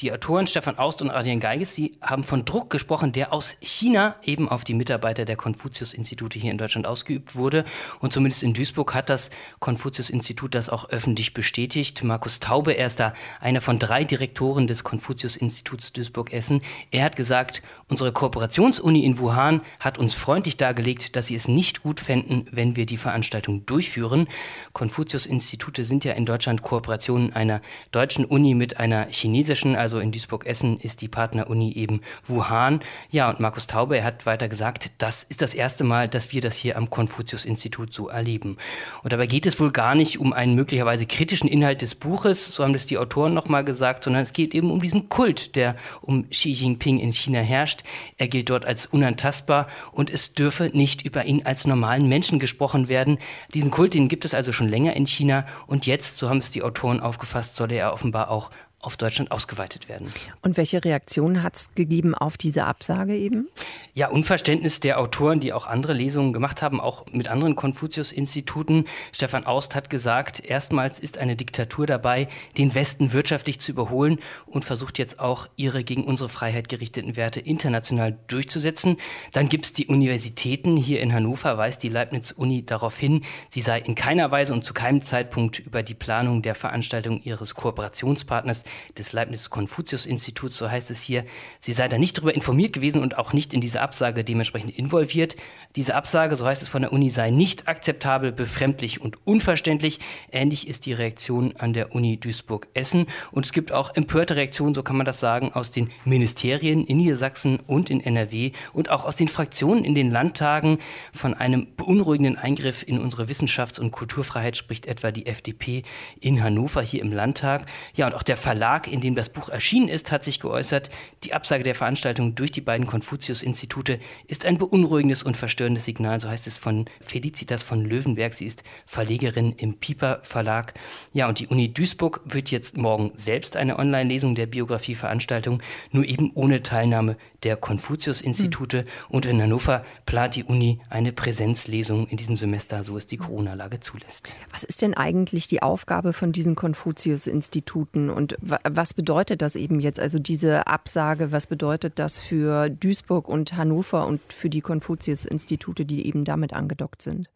Die 0.00 0.12
Autoren 0.12 0.46
Stefan 0.46 0.76
Aust 0.76 1.00
und 1.00 1.08
Adrian 1.08 1.40
Geiges, 1.40 1.74
sie 1.74 1.96
haben 2.02 2.22
von 2.22 2.44
Druck 2.44 2.68
gesprochen, 2.68 3.12
der 3.12 3.32
aus 3.32 3.56
China 3.62 4.16
eben 4.22 4.46
auf 4.46 4.62
die 4.62 4.74
Mitarbeiter 4.74 5.24
der 5.24 5.36
Konfuzius-Institute 5.36 6.38
hier 6.38 6.50
in 6.50 6.58
Deutschland 6.58 6.86
ausgeübt 6.86 7.34
wurde. 7.34 7.64
Und 8.00 8.12
zumindest 8.12 8.42
in 8.42 8.52
Duisburg 8.52 8.94
hat 8.94 9.08
das 9.08 9.30
Konfuzius-Institut 9.58 10.54
das 10.54 10.68
auch 10.68 10.90
öffentlich 10.90 11.32
bestätigt. 11.32 12.04
Markus 12.04 12.40
Taube, 12.40 12.72
er 12.72 12.88
ist 12.88 13.00
da 13.00 13.14
einer 13.40 13.62
von 13.62 13.78
drei 13.78 14.04
Direktoren 14.04 14.66
des 14.66 14.84
Konfuzius-Instituts 14.84 15.94
Duisburg-Essen. 15.94 16.60
Er 16.90 17.04
hat 17.04 17.16
gesagt, 17.16 17.62
unsere 17.88 18.12
Kooperationsuni 18.12 19.02
in 19.02 19.18
Wuhan 19.18 19.62
hat 19.80 19.96
uns 19.96 20.12
freundlich 20.12 20.58
dargelegt, 20.58 21.16
dass 21.16 21.28
sie 21.28 21.36
es 21.36 21.48
nicht 21.48 21.82
gut 21.82 22.00
fänden, 22.00 22.46
wenn 22.50 22.76
wir 22.76 22.84
die 22.84 22.98
Veranstaltung 22.98 23.64
durchführen. 23.64 24.28
Konfuzius-Institute 24.74 25.86
sind 25.86 26.04
ja 26.04 26.12
in 26.12 26.26
Deutschland 26.26 26.60
Kooperationen 26.60 27.32
einer 27.32 27.62
deutschen 27.92 28.26
Uni 28.26 28.52
mit 28.52 28.76
einer 28.78 29.06
chinesischen, 29.08 29.35
also 29.76 29.98
in 29.98 30.12
Duisburg-Essen 30.12 30.78
ist 30.80 31.00
die 31.02 31.08
Partneruni 31.08 31.72
eben 31.72 32.00
Wuhan. 32.24 32.80
Ja, 33.10 33.28
und 33.28 33.40
Markus 33.40 33.66
Taube, 33.66 33.98
er 33.98 34.04
hat 34.04 34.26
weiter 34.26 34.48
gesagt, 34.48 34.92
das 34.98 35.24
ist 35.24 35.42
das 35.42 35.54
erste 35.54 35.84
Mal, 35.84 36.08
dass 36.08 36.32
wir 36.32 36.40
das 36.40 36.56
hier 36.56 36.76
am 36.76 36.90
Konfuzius-Institut 36.90 37.92
so 37.92 38.08
erleben. 38.08 38.56
Und 39.02 39.12
dabei 39.12 39.26
geht 39.26 39.46
es 39.46 39.60
wohl 39.60 39.70
gar 39.70 39.94
nicht 39.94 40.18
um 40.18 40.32
einen 40.32 40.54
möglicherweise 40.54 41.06
kritischen 41.06 41.48
Inhalt 41.48 41.82
des 41.82 41.94
Buches, 41.94 42.54
so 42.54 42.64
haben 42.64 42.72
das 42.72 42.86
die 42.86 42.98
Autoren 42.98 43.34
nochmal 43.34 43.64
gesagt, 43.64 44.04
sondern 44.04 44.22
es 44.22 44.32
geht 44.32 44.54
eben 44.54 44.70
um 44.70 44.80
diesen 44.80 45.08
Kult, 45.08 45.56
der 45.56 45.76
um 46.00 46.28
Xi 46.30 46.50
Jinping 46.50 46.98
in 46.98 47.12
China 47.12 47.40
herrscht. 47.40 47.82
Er 48.16 48.28
gilt 48.28 48.50
dort 48.50 48.64
als 48.64 48.86
unantastbar 48.86 49.66
und 49.92 50.10
es 50.10 50.32
dürfe 50.32 50.70
nicht 50.72 51.02
über 51.02 51.24
ihn 51.24 51.44
als 51.44 51.66
normalen 51.66 52.08
Menschen 52.08 52.38
gesprochen 52.38 52.88
werden. 52.88 53.18
Diesen 53.54 53.70
Kult, 53.70 53.94
den 53.94 54.08
gibt 54.08 54.24
es 54.24 54.34
also 54.34 54.52
schon 54.52 54.68
länger 54.68 54.94
in 54.94 55.06
China 55.06 55.44
und 55.66 55.86
jetzt, 55.86 56.18
so 56.18 56.28
haben 56.28 56.38
es 56.38 56.50
die 56.50 56.62
Autoren 56.62 57.00
aufgefasst, 57.00 57.56
soll 57.56 57.72
er 57.72 57.92
offenbar 57.92 58.30
auch 58.30 58.50
auf 58.80 58.96
Deutschland 58.96 59.32
ausgeweitet 59.32 59.88
werden. 59.88 60.12
Und 60.42 60.56
welche 60.56 60.84
Reaktion 60.84 61.42
hat 61.42 61.56
es 61.56 61.74
gegeben 61.74 62.14
auf 62.14 62.36
diese 62.36 62.64
Absage 62.64 63.16
eben? 63.16 63.48
Ja, 63.94 64.08
Unverständnis 64.08 64.80
der 64.80 65.00
Autoren, 65.00 65.40
die 65.40 65.52
auch 65.52 65.66
andere 65.66 65.92
Lesungen 65.92 66.32
gemacht 66.32 66.62
haben, 66.62 66.80
auch 66.80 67.06
mit 67.10 67.28
anderen 67.28 67.56
Konfuzius-Instituten. 67.56 68.84
Stefan 69.12 69.44
Aust 69.44 69.74
hat 69.74 69.90
gesagt, 69.90 70.44
erstmals 70.44 71.00
ist 71.00 71.18
eine 71.18 71.34
Diktatur 71.34 71.86
dabei, 71.86 72.28
den 72.58 72.74
Westen 72.74 73.12
wirtschaftlich 73.12 73.58
zu 73.58 73.72
überholen 73.72 74.18
und 74.44 74.64
versucht 74.64 74.98
jetzt 74.98 75.18
auch, 75.18 75.48
ihre 75.56 75.82
gegen 75.82 76.04
unsere 76.04 76.28
Freiheit 76.28 76.68
gerichteten 76.68 77.16
Werte 77.16 77.40
international 77.40 78.18
durchzusetzen. 78.28 78.98
Dann 79.32 79.48
gibt 79.48 79.64
es 79.64 79.72
die 79.72 79.86
Universitäten. 79.86 80.76
Hier 80.76 81.00
in 81.00 81.12
Hannover 81.12 81.58
weist 81.58 81.82
die 81.82 81.88
Leibniz-Uni 81.88 82.64
darauf 82.66 82.96
hin, 82.98 83.22
sie 83.48 83.62
sei 83.62 83.80
in 83.80 83.94
keiner 83.94 84.30
Weise 84.30 84.52
und 84.52 84.64
zu 84.64 84.74
keinem 84.74 85.02
Zeitpunkt 85.02 85.58
über 85.58 85.82
die 85.82 85.94
Planung 85.94 86.42
der 86.42 86.54
Veranstaltung 86.54 87.20
ihres 87.22 87.54
Kooperationspartners 87.54 88.62
des 88.96 89.12
Leibniz-Konfuzius-Instituts, 89.12 90.56
so 90.56 90.70
heißt 90.70 90.90
es 90.90 91.02
hier, 91.02 91.24
sie 91.60 91.72
sei 91.72 91.88
da 91.88 91.98
nicht 91.98 92.18
darüber 92.18 92.34
informiert 92.34 92.72
gewesen 92.72 93.02
und 93.02 93.18
auch 93.18 93.32
nicht 93.32 93.54
in 93.54 93.60
diese 93.60 93.80
Absage 93.80 94.24
dementsprechend 94.24 94.76
involviert. 94.76 95.36
Diese 95.76 95.94
Absage, 95.94 96.36
so 96.36 96.46
heißt 96.46 96.62
es 96.62 96.68
von 96.68 96.82
der 96.82 96.92
Uni, 96.92 97.10
sei 97.10 97.30
nicht 97.30 97.68
akzeptabel, 97.68 98.32
befremdlich 98.32 99.00
und 99.00 99.26
unverständlich. 99.26 99.98
Ähnlich 100.32 100.68
ist 100.68 100.86
die 100.86 100.92
Reaktion 100.92 101.54
an 101.56 101.72
der 101.72 101.94
Uni 101.94 102.18
Duisburg-Essen. 102.18 103.06
Und 103.32 103.46
es 103.46 103.52
gibt 103.52 103.72
auch 103.72 103.94
empörte 103.94 104.36
Reaktionen, 104.36 104.74
so 104.74 104.82
kann 104.82 104.96
man 104.96 105.06
das 105.06 105.20
sagen, 105.20 105.52
aus 105.52 105.70
den 105.70 105.90
Ministerien 106.04 106.84
in 106.84 106.96
Niedersachsen 106.96 107.60
und 107.66 107.90
in 107.90 108.00
NRW 108.00 108.52
und 108.72 108.90
auch 108.90 109.04
aus 109.04 109.16
den 109.16 109.28
Fraktionen 109.28 109.84
in 109.84 109.94
den 109.94 110.10
Landtagen. 110.10 110.78
Von 111.12 111.34
einem 111.34 111.68
beunruhigenden 111.76 112.36
Eingriff 112.36 112.82
in 112.86 112.98
unsere 112.98 113.24
Wissenschafts- 113.24 113.80
und 113.80 113.90
Kulturfreiheit 113.90 114.56
spricht 114.56 114.86
etwa 114.86 115.10
die 115.10 115.26
FDP 115.26 115.82
in 116.20 116.42
Hannover 116.42 116.82
hier 116.82 117.02
im 117.02 117.12
Landtag. 117.12 117.66
Ja, 117.94 118.06
und 118.06 118.14
auch 118.14 118.22
der 118.22 118.36
Verlag, 118.36 118.55
in 118.86 119.00
dem 119.00 119.14
das 119.14 119.28
Buch 119.28 119.48
erschienen 119.48 119.88
ist, 119.88 120.10
hat 120.12 120.24
sich 120.24 120.40
geäußert, 120.40 120.90
die 121.24 121.34
Absage 121.34 121.62
der 121.62 121.74
Veranstaltung 121.74 122.34
durch 122.34 122.52
die 122.52 122.60
beiden 122.60 122.86
Konfuzius-Institute 122.86 123.98
ist 124.26 124.44
ein 124.44 124.58
beunruhigendes 124.58 125.22
und 125.22 125.36
verstörendes 125.36 125.84
Signal, 125.84 126.20
so 126.20 126.28
heißt 126.28 126.46
es 126.46 126.58
von 126.58 126.86
Felicitas 127.00 127.62
von 127.62 127.84
Löwenberg. 127.84 128.34
Sie 128.34 128.46
ist 128.46 128.64
Verlegerin 128.86 129.52
im 129.52 129.78
Piper 129.78 130.20
Verlag. 130.22 130.74
Ja, 131.12 131.28
und 131.28 131.38
die 131.38 131.46
Uni 131.46 131.72
Duisburg 131.72 132.20
wird 132.24 132.50
jetzt 132.50 132.76
morgen 132.76 133.12
selbst 133.14 133.56
eine 133.56 133.78
Online-Lesung 133.78 134.34
der 134.34 134.46
Biografie 134.46 134.94
veranstalten, 134.94 135.60
nur 135.90 136.04
eben 136.04 136.30
ohne 136.34 136.62
Teilnahme 136.62 137.16
der 137.42 137.56
Konfuzius-Institute. 137.56 138.78
Hm. 138.78 138.86
Und 139.08 139.26
in 139.26 139.40
Hannover 139.40 139.82
plant 140.04 140.36
die 140.36 140.44
Uni 140.44 140.80
eine 140.88 141.12
Präsenzlesung 141.12 142.06
in 142.08 142.16
diesem 142.16 142.36
Semester, 142.36 142.82
so 142.82 142.96
es 142.96 143.06
die 143.06 143.16
Corona-Lage 143.16 143.80
zulässt. 143.80 144.34
Was 144.50 144.64
ist 144.64 144.82
denn 144.82 144.94
eigentlich 144.94 145.46
die 145.46 145.62
Aufgabe 145.62 146.12
von 146.12 146.32
diesen 146.32 146.54
Konfuzius-Instituten 146.54 148.10
und 148.10 148.36
was 148.48 148.94
bedeutet 148.94 149.42
das 149.42 149.56
eben 149.56 149.80
jetzt, 149.80 150.00
also 150.00 150.18
diese 150.18 150.66
Absage, 150.66 151.32
was 151.32 151.46
bedeutet 151.46 151.98
das 151.98 152.18
für 152.18 152.68
Duisburg 152.68 153.28
und 153.28 153.56
Hannover 153.56 154.06
und 154.06 154.20
für 154.32 154.50
die 154.50 154.60
Konfuzius-Institute, 154.60 155.84
die 155.84 156.06
eben 156.06 156.24
damit 156.24 156.52
angedockt 156.52 157.02
sind? 157.02 157.28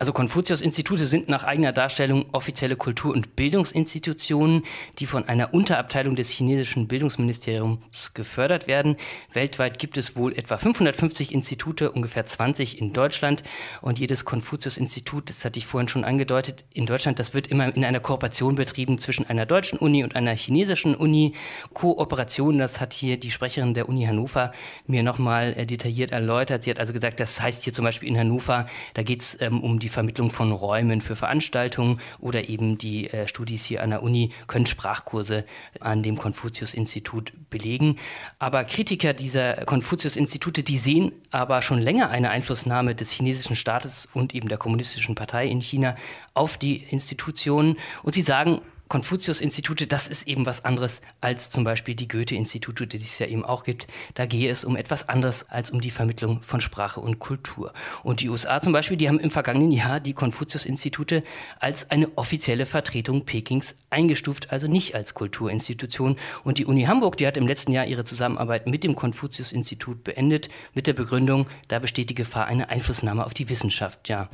Also 0.00 0.14
Konfuzius-Institute 0.14 1.04
sind 1.04 1.28
nach 1.28 1.44
eigener 1.44 1.72
Darstellung 1.72 2.24
offizielle 2.32 2.74
Kultur- 2.74 3.12
und 3.12 3.36
Bildungsinstitutionen, 3.36 4.62
die 4.98 5.04
von 5.04 5.28
einer 5.28 5.52
Unterabteilung 5.52 6.16
des 6.16 6.30
chinesischen 6.30 6.88
Bildungsministeriums 6.88 8.14
gefördert 8.14 8.66
werden. 8.66 8.96
Weltweit 9.34 9.78
gibt 9.78 9.98
es 9.98 10.16
wohl 10.16 10.32
etwa 10.38 10.56
550 10.56 11.34
Institute, 11.34 11.92
ungefähr 11.92 12.24
20 12.24 12.80
in 12.80 12.94
Deutschland. 12.94 13.42
Und 13.82 13.98
jedes 13.98 14.24
Konfuzius-Institut, 14.24 15.28
das 15.28 15.44
hatte 15.44 15.58
ich 15.58 15.66
vorhin 15.66 15.88
schon 15.88 16.04
angedeutet, 16.04 16.64
in 16.72 16.86
Deutschland, 16.86 17.18
das 17.18 17.34
wird 17.34 17.48
immer 17.48 17.76
in 17.76 17.84
einer 17.84 18.00
Kooperation 18.00 18.54
betrieben 18.54 18.98
zwischen 18.98 19.28
einer 19.28 19.44
deutschen 19.44 19.78
Uni 19.78 20.02
und 20.02 20.16
einer 20.16 20.34
chinesischen 20.34 20.94
Uni. 20.94 21.34
Kooperation, 21.74 22.56
das 22.56 22.80
hat 22.80 22.94
hier 22.94 23.20
die 23.20 23.30
Sprecherin 23.30 23.74
der 23.74 23.86
Uni 23.86 24.06
Hannover 24.06 24.52
mir 24.86 25.02
nochmal 25.02 25.66
detailliert 25.66 26.10
erläutert. 26.10 26.62
Sie 26.62 26.70
hat 26.70 26.78
also 26.78 26.94
gesagt, 26.94 27.20
das 27.20 27.38
heißt 27.38 27.64
hier 27.64 27.74
zum 27.74 27.84
Beispiel 27.84 28.08
in 28.08 28.16
Hannover, 28.16 28.64
da 28.94 29.02
geht 29.02 29.20
es 29.20 29.38
ähm, 29.42 29.60
um 29.60 29.78
die 29.78 29.89
Vermittlung 29.90 30.30
von 30.30 30.52
Räumen 30.52 31.00
für 31.00 31.16
Veranstaltungen 31.16 32.00
oder 32.18 32.48
eben 32.48 32.78
die 32.78 33.10
äh, 33.10 33.28
Studis 33.28 33.66
hier 33.66 33.82
an 33.82 33.90
der 33.90 34.02
Uni 34.02 34.30
können 34.46 34.66
Sprachkurse 34.66 35.44
an 35.80 36.02
dem 36.02 36.16
Konfuzius-Institut 36.16 37.32
belegen. 37.50 37.96
Aber 38.38 38.64
Kritiker 38.64 39.12
dieser 39.12 39.64
Konfuzius-Institute, 39.66 40.62
die 40.62 40.78
sehen 40.78 41.12
aber 41.30 41.60
schon 41.62 41.80
länger 41.80 42.10
eine 42.10 42.30
Einflussnahme 42.30 42.94
des 42.94 43.10
chinesischen 43.10 43.56
Staates 43.56 44.08
und 44.14 44.34
eben 44.34 44.48
der 44.48 44.58
kommunistischen 44.58 45.14
Partei 45.14 45.46
in 45.46 45.60
China 45.60 45.94
auf 46.34 46.56
die 46.56 46.76
Institutionen 46.76 47.76
und 48.02 48.14
sie 48.14 48.22
sagen, 48.22 48.62
Konfuzius-Institute, 48.90 49.86
das 49.86 50.08
ist 50.08 50.26
eben 50.26 50.46
was 50.46 50.64
anderes 50.64 51.00
als 51.20 51.48
zum 51.48 51.62
Beispiel 51.62 51.94
die 51.94 52.08
Goethe-Institute, 52.08 52.88
die 52.88 52.96
es 52.96 53.20
ja 53.20 53.26
eben 53.26 53.44
auch 53.44 53.62
gibt. 53.62 53.86
Da 54.14 54.26
gehe 54.26 54.50
es 54.50 54.64
um 54.64 54.74
etwas 54.74 55.08
anderes 55.08 55.48
als 55.48 55.70
um 55.70 55.80
die 55.80 55.92
Vermittlung 55.92 56.42
von 56.42 56.60
Sprache 56.60 56.98
und 56.98 57.20
Kultur. 57.20 57.72
Und 58.02 58.20
die 58.20 58.28
USA 58.28 58.60
zum 58.60 58.72
Beispiel, 58.72 58.96
die 58.96 59.08
haben 59.08 59.20
im 59.20 59.30
vergangenen 59.30 59.70
Jahr 59.70 60.00
die 60.00 60.12
Konfuzius-Institute 60.12 61.22
als 61.60 61.88
eine 61.92 62.18
offizielle 62.18 62.66
Vertretung 62.66 63.24
Pekings 63.24 63.76
eingestuft, 63.90 64.50
also 64.50 64.66
nicht 64.66 64.96
als 64.96 65.14
Kulturinstitution. 65.14 66.16
Und 66.42 66.58
die 66.58 66.66
Uni 66.66 66.82
Hamburg, 66.82 67.16
die 67.16 67.28
hat 67.28 67.36
im 67.36 67.46
letzten 67.46 67.70
Jahr 67.70 67.86
ihre 67.86 68.04
Zusammenarbeit 68.04 68.66
mit 68.66 68.82
dem 68.82 68.96
Konfuzius-Institut 68.96 70.02
beendet, 70.02 70.48
mit 70.74 70.88
der 70.88 70.94
Begründung, 70.94 71.46
da 71.68 71.78
besteht 71.78 72.10
die 72.10 72.16
Gefahr 72.16 72.48
einer 72.48 72.70
Einflussnahme 72.70 73.24
auf 73.24 73.34
die 73.34 73.48
Wissenschaft. 73.48 74.08
Ja, 74.08 74.28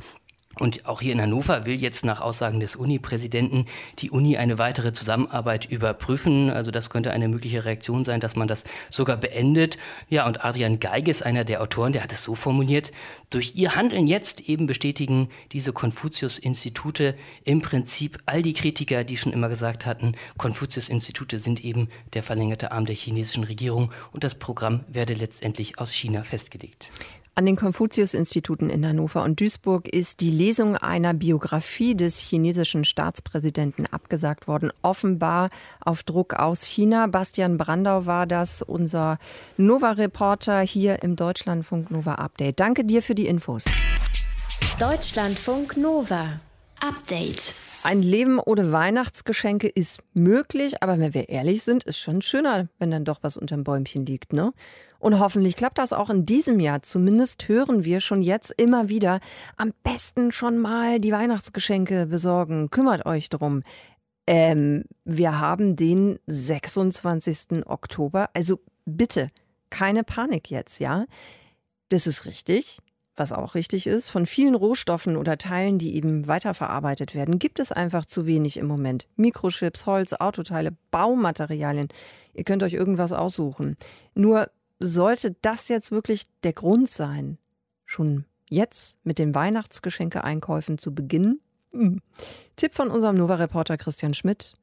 und 0.59 0.87
auch 0.87 1.01
hier 1.01 1.13
in 1.13 1.21
Hannover 1.21 1.65
will 1.65 1.79
jetzt 1.79 2.03
nach 2.03 2.21
Aussagen 2.21 2.59
des 2.59 2.75
Uni-Präsidenten 2.75 3.65
die 3.99 4.09
Uni 4.09 4.37
eine 4.37 4.57
weitere 4.57 4.91
Zusammenarbeit 4.91 5.65
überprüfen. 5.65 6.49
Also 6.49 6.71
das 6.71 6.89
könnte 6.89 7.11
eine 7.11 7.27
mögliche 7.27 7.65
Reaktion 7.65 8.03
sein, 8.03 8.19
dass 8.19 8.35
man 8.35 8.47
das 8.47 8.63
sogar 8.89 9.17
beendet. 9.17 9.77
Ja, 10.09 10.25
und 10.25 10.43
Adrian 10.43 10.79
Geiges, 10.79 11.21
einer 11.21 11.43
der 11.43 11.61
Autoren, 11.61 11.93
der 11.93 12.03
hat 12.03 12.11
es 12.11 12.23
so 12.23 12.33
formuliert, 12.33 12.91
durch 13.29 13.55
ihr 13.55 13.75
Handeln 13.75 14.07
jetzt 14.07 14.41
eben 14.49 14.65
bestätigen 14.65 15.29
diese 15.51 15.73
Konfuzius-Institute 15.73 17.15
im 17.43 17.61
Prinzip 17.61 18.19
all 18.25 18.41
die 18.41 18.53
Kritiker, 18.53 19.03
die 19.03 19.17
schon 19.17 19.33
immer 19.33 19.49
gesagt 19.49 19.85
hatten, 19.85 20.15
Konfuzius-Institute 20.37 21.39
sind 21.39 21.63
eben 21.63 21.89
der 22.13 22.23
verlängerte 22.23 22.71
Arm 22.71 22.85
der 22.85 22.95
chinesischen 22.95 23.43
Regierung 23.43 23.91
und 24.11 24.23
das 24.23 24.35
Programm 24.35 24.83
werde 24.87 25.13
letztendlich 25.13 25.77
aus 25.77 25.91
China 25.91 26.23
festgelegt. 26.23 26.91
An 27.37 27.45
den 27.45 27.55
Konfuzius-Instituten 27.55 28.71
in 28.71 28.83
Hannover 28.83 29.21
und 29.21 29.39
Duisburg 29.39 29.87
ist 29.87 30.21
die 30.21 30.31
Lesung 30.31 30.75
einer 30.75 31.13
Biografie 31.13 31.93
des 31.93 32.17
chinesischen 32.17 32.83
Staatspräsidenten 32.83 33.85
abgesagt 33.85 34.47
worden, 34.47 34.71
offenbar 34.81 35.51
auf 35.79 36.01
Druck 36.01 36.33
aus 36.33 36.63
China. 36.63 37.05
Bastian 37.05 37.59
Brandau 37.59 38.07
war 38.07 38.25
das, 38.25 38.63
unser 38.63 39.19
Nova-Reporter 39.55 40.61
hier 40.61 41.03
im 41.03 41.15
Deutschlandfunk 41.15 41.91
Nova 41.91 42.15
Update. 42.15 42.59
Danke 42.59 42.83
dir 42.83 43.03
für 43.03 43.13
die 43.13 43.27
Infos. 43.27 43.65
Deutschlandfunk 44.79 45.77
Nova 45.77 46.39
Update. 46.79 47.53
Ein 47.83 48.01
Leben 48.01 48.39
ohne 48.39 48.71
Weihnachtsgeschenke 48.71 49.67
ist 49.67 49.99
möglich, 50.13 50.81
aber 50.83 50.99
wenn 50.99 51.13
wir 51.13 51.29
ehrlich 51.29 51.63
sind, 51.63 51.83
ist 51.83 51.99
schon 51.99 52.21
schöner, 52.21 52.67
wenn 52.79 52.91
dann 52.91 53.05
doch 53.05 53.19
was 53.21 53.37
unterm 53.37 53.63
Bäumchen 53.63 54.05
liegt, 54.05 54.33
ne? 54.33 54.51
Und 54.99 55.19
hoffentlich 55.19 55.55
klappt 55.55 55.77
das 55.77 55.93
auch 55.93 56.09
in 56.09 56.25
diesem 56.25 56.59
Jahr. 56.59 56.81
Zumindest 56.81 57.47
hören 57.47 57.83
wir 57.85 58.01
schon 58.01 58.21
jetzt 58.21 58.51
immer 58.57 58.89
wieder, 58.89 59.19
am 59.55 59.71
besten 59.83 60.31
schon 60.31 60.57
mal 60.57 60.99
die 60.99 61.11
Weihnachtsgeschenke 61.11 62.07
besorgen. 62.07 62.71
Kümmert 62.71 63.05
euch 63.05 63.29
drum. 63.29 63.61
Ähm, 64.25 64.83
wir 65.05 65.39
haben 65.39 65.75
den 65.75 66.19
26. 66.25 67.65
Oktober. 67.67 68.29
Also 68.33 68.59
bitte, 68.85 69.29
keine 69.69 70.03
Panik 70.03 70.49
jetzt, 70.49 70.79
ja? 70.79 71.05
Das 71.89 72.07
ist 72.07 72.25
richtig. 72.25 72.79
Was 73.19 73.31
auch 73.31 73.55
richtig 73.55 73.87
ist, 73.87 74.09
von 74.09 74.27
vielen 74.27 74.53
Rohstoffen 74.53 75.17
oder 75.17 75.39
Teilen, 75.39 75.79
die 75.79 75.95
eben 75.95 76.27
weiterverarbeitet 76.27 77.15
werden, 77.15 77.39
gibt 77.39 77.59
es 77.59 77.71
einfach 77.71 78.05
zu 78.05 78.27
wenig 78.27 78.57
im 78.57 78.67
Moment. 78.67 79.07
Mikrochips, 79.15 79.87
Holz, 79.87 80.13
Autoteile, 80.13 80.77
Baumaterialien. 80.91 81.87
Ihr 82.35 82.43
könnt 82.43 82.61
euch 82.61 82.73
irgendwas 82.73 83.11
aussuchen. 83.11 83.75
Nur 84.13 84.51
sollte 84.79 85.35
das 85.41 85.67
jetzt 85.67 85.89
wirklich 85.89 86.27
der 86.43 86.53
Grund 86.53 86.89
sein, 86.89 87.39
schon 87.85 88.25
jetzt 88.49 89.03
mit 89.03 89.17
den 89.17 89.33
Weihnachtsgeschenke-Einkäufen 89.33 90.77
zu 90.77 90.93
beginnen? 90.93 91.41
Hm. 91.71 92.01
Tipp 92.55 92.73
von 92.73 92.89
unserem 92.89 93.15
Nova-Reporter 93.15 93.77
Christian 93.77 94.13
Schmidt. 94.13 94.53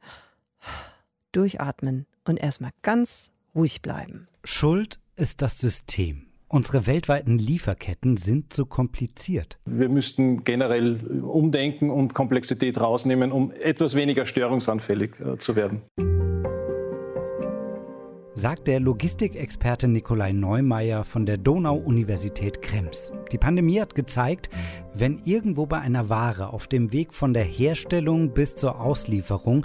Durchatmen 1.33 2.07
und 2.25 2.37
erstmal 2.37 2.71
ganz 2.83 3.33
ruhig 3.53 3.83
bleiben. 3.83 4.29
Schuld 4.45 5.01
ist 5.17 5.43
das 5.43 5.59
System. 5.59 6.27
Unsere 6.55 6.87
weltweiten 6.87 7.37
Lieferketten 7.37 8.17
sind 8.17 8.53
zu 8.53 8.65
kompliziert. 8.65 9.59
Wir 9.67 9.89
müssten 9.89 10.45
generell 10.45 11.01
umdenken 11.21 11.91
und 11.91 12.15
Komplexität 12.15 12.81
rausnehmen, 12.81 13.33
um 13.33 13.51
etwas 13.51 13.97
weniger 13.97 14.25
störungsanfällig 14.25 15.19
äh, 15.19 15.37
zu 15.37 15.57
werden 15.57 15.83
sagt 18.37 18.67
der 18.67 18.81
Logistikexperte 18.81 19.87
Nikolai 19.87 20.33
Neumeier 20.33 21.05
von 21.05 21.25
der 21.25 21.39
Donau-Universität 21.39 22.63
Krems. 22.63 23.13
Die 23.31 23.39
Pandemie 23.39 23.81
hat 23.81 23.95
gezeigt, 23.95 24.51
wenn 24.93 25.21
irgendwo 25.25 25.67
bei 25.67 25.79
einer 25.79 26.09
Ware 26.09 26.53
auf 26.53 26.67
dem 26.67 26.93
Weg 26.93 27.15
von 27.15 27.33
der 27.33 27.45
Herstellung 27.45 28.35
bis 28.35 28.57
zur 28.57 28.81
Auslieferung, 28.81 29.65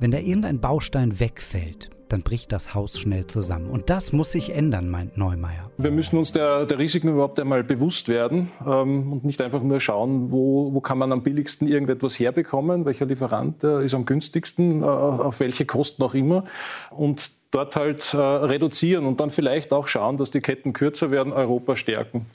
wenn 0.00 0.10
da 0.10 0.18
irgendein 0.18 0.60
Baustein 0.60 1.20
wegfällt, 1.20 1.90
dann 2.12 2.22
bricht 2.22 2.52
das 2.52 2.74
Haus 2.74 2.98
schnell 2.98 3.26
zusammen. 3.26 3.70
Und 3.70 3.90
das 3.90 4.12
muss 4.12 4.32
sich 4.32 4.54
ändern, 4.54 4.88
meint 4.88 5.16
Neumeier. 5.16 5.70
Wir 5.76 5.90
müssen 5.90 6.18
uns 6.18 6.32
der, 6.32 6.66
der 6.66 6.78
Risiken 6.78 7.08
überhaupt 7.08 7.38
einmal 7.38 7.62
bewusst 7.64 8.08
werden 8.08 8.50
ähm, 8.66 9.12
und 9.12 9.24
nicht 9.24 9.40
einfach 9.40 9.62
nur 9.62 9.80
schauen, 9.80 10.30
wo, 10.30 10.72
wo 10.74 10.80
kann 10.80 10.98
man 10.98 11.12
am 11.12 11.22
billigsten 11.22 11.68
irgendetwas 11.68 12.18
herbekommen, 12.18 12.84
welcher 12.84 13.06
Lieferant 13.06 13.62
äh, 13.64 13.84
ist 13.84 13.94
am 13.94 14.04
günstigsten, 14.04 14.82
äh, 14.82 14.86
auf 14.86 15.40
welche 15.40 15.66
Kosten 15.66 16.02
auch 16.02 16.14
immer. 16.14 16.44
Und 16.90 17.30
dort 17.50 17.76
halt 17.76 18.14
äh, 18.14 18.18
reduzieren 18.18 19.06
und 19.06 19.20
dann 19.20 19.30
vielleicht 19.30 19.72
auch 19.72 19.88
schauen, 19.88 20.16
dass 20.16 20.30
die 20.30 20.40
Ketten 20.40 20.72
kürzer 20.72 21.10
werden, 21.10 21.32
Europa 21.32 21.76
stärken. 21.76 22.26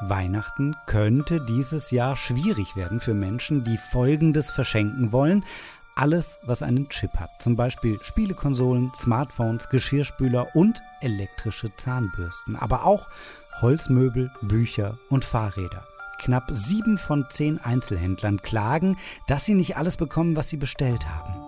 Weihnachten 0.00 0.76
könnte 0.86 1.40
dieses 1.40 1.90
Jahr 1.90 2.16
schwierig 2.16 2.76
werden 2.76 3.00
für 3.00 3.14
Menschen, 3.14 3.64
die 3.64 3.78
Folgendes 3.78 4.50
verschenken 4.50 5.12
wollen. 5.12 5.44
Alles, 5.94 6.38
was 6.42 6.62
einen 6.62 6.90
Chip 6.90 7.12
hat. 7.18 7.30
Zum 7.40 7.56
Beispiel 7.56 7.98
Spielekonsolen, 8.02 8.92
Smartphones, 8.94 9.70
Geschirrspüler 9.70 10.54
und 10.54 10.82
elektrische 11.00 11.74
Zahnbürsten. 11.76 12.56
Aber 12.56 12.84
auch 12.84 13.08
Holzmöbel, 13.62 14.30
Bücher 14.42 14.98
und 15.08 15.24
Fahrräder. 15.24 15.86
Knapp 16.18 16.50
sieben 16.50 16.98
von 16.98 17.26
zehn 17.30 17.58
Einzelhändlern 17.58 18.42
klagen, 18.42 18.98
dass 19.26 19.46
sie 19.46 19.54
nicht 19.54 19.78
alles 19.78 19.96
bekommen, 19.96 20.36
was 20.36 20.50
sie 20.50 20.58
bestellt 20.58 21.06
haben. 21.08 21.45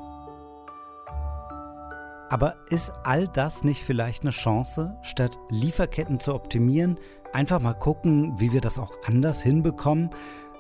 Aber 2.30 2.56
ist 2.68 2.92
all 3.04 3.26
das 3.28 3.64
nicht 3.64 3.84
vielleicht 3.84 4.22
eine 4.22 4.30
Chance, 4.30 4.96
statt 5.02 5.38
Lieferketten 5.48 6.20
zu 6.20 6.34
optimieren, 6.34 6.98
einfach 7.32 7.60
mal 7.60 7.74
gucken, 7.74 8.38
wie 8.38 8.52
wir 8.52 8.60
das 8.60 8.78
auch 8.78 8.92
anders 9.06 9.42
hinbekommen? 9.42 10.10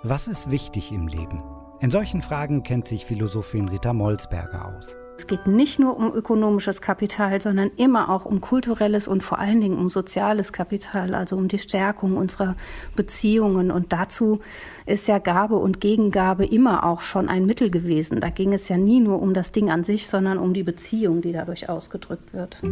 Was 0.02 0.28
ist 0.28 0.50
wichtig 0.50 0.92
im 0.92 1.08
Leben? 1.08 1.42
In 1.80 1.90
solchen 1.90 2.22
Fragen 2.22 2.62
kennt 2.62 2.88
sich 2.88 3.04
Philosophin 3.04 3.68
Rita 3.68 3.92
Molsberger 3.92 4.74
aus. 4.76 4.96
Es 5.18 5.26
geht 5.26 5.48
nicht 5.48 5.80
nur 5.80 5.96
um 5.96 6.14
ökonomisches 6.14 6.80
Kapital, 6.80 7.40
sondern 7.40 7.72
immer 7.76 8.08
auch 8.08 8.24
um 8.24 8.40
kulturelles 8.40 9.08
und 9.08 9.24
vor 9.24 9.40
allen 9.40 9.60
Dingen 9.60 9.76
um 9.76 9.90
soziales 9.90 10.52
Kapital, 10.52 11.12
also 11.12 11.34
um 11.34 11.48
die 11.48 11.58
Stärkung 11.58 12.16
unserer 12.16 12.54
Beziehungen. 12.94 13.72
Und 13.72 13.92
dazu 13.92 14.38
ist 14.86 15.08
ja 15.08 15.18
Gabe 15.18 15.56
und 15.56 15.80
Gegengabe 15.80 16.46
immer 16.46 16.84
auch 16.84 17.00
schon 17.00 17.28
ein 17.28 17.46
Mittel 17.46 17.68
gewesen. 17.68 18.20
Da 18.20 18.30
ging 18.30 18.52
es 18.52 18.68
ja 18.68 18.76
nie 18.76 19.00
nur 19.00 19.20
um 19.20 19.34
das 19.34 19.50
Ding 19.50 19.72
an 19.72 19.82
sich, 19.82 20.06
sondern 20.06 20.38
um 20.38 20.54
die 20.54 20.62
Beziehung, 20.62 21.20
die 21.20 21.32
dadurch 21.32 21.68
ausgedrückt 21.68 22.32
wird. 22.32 22.62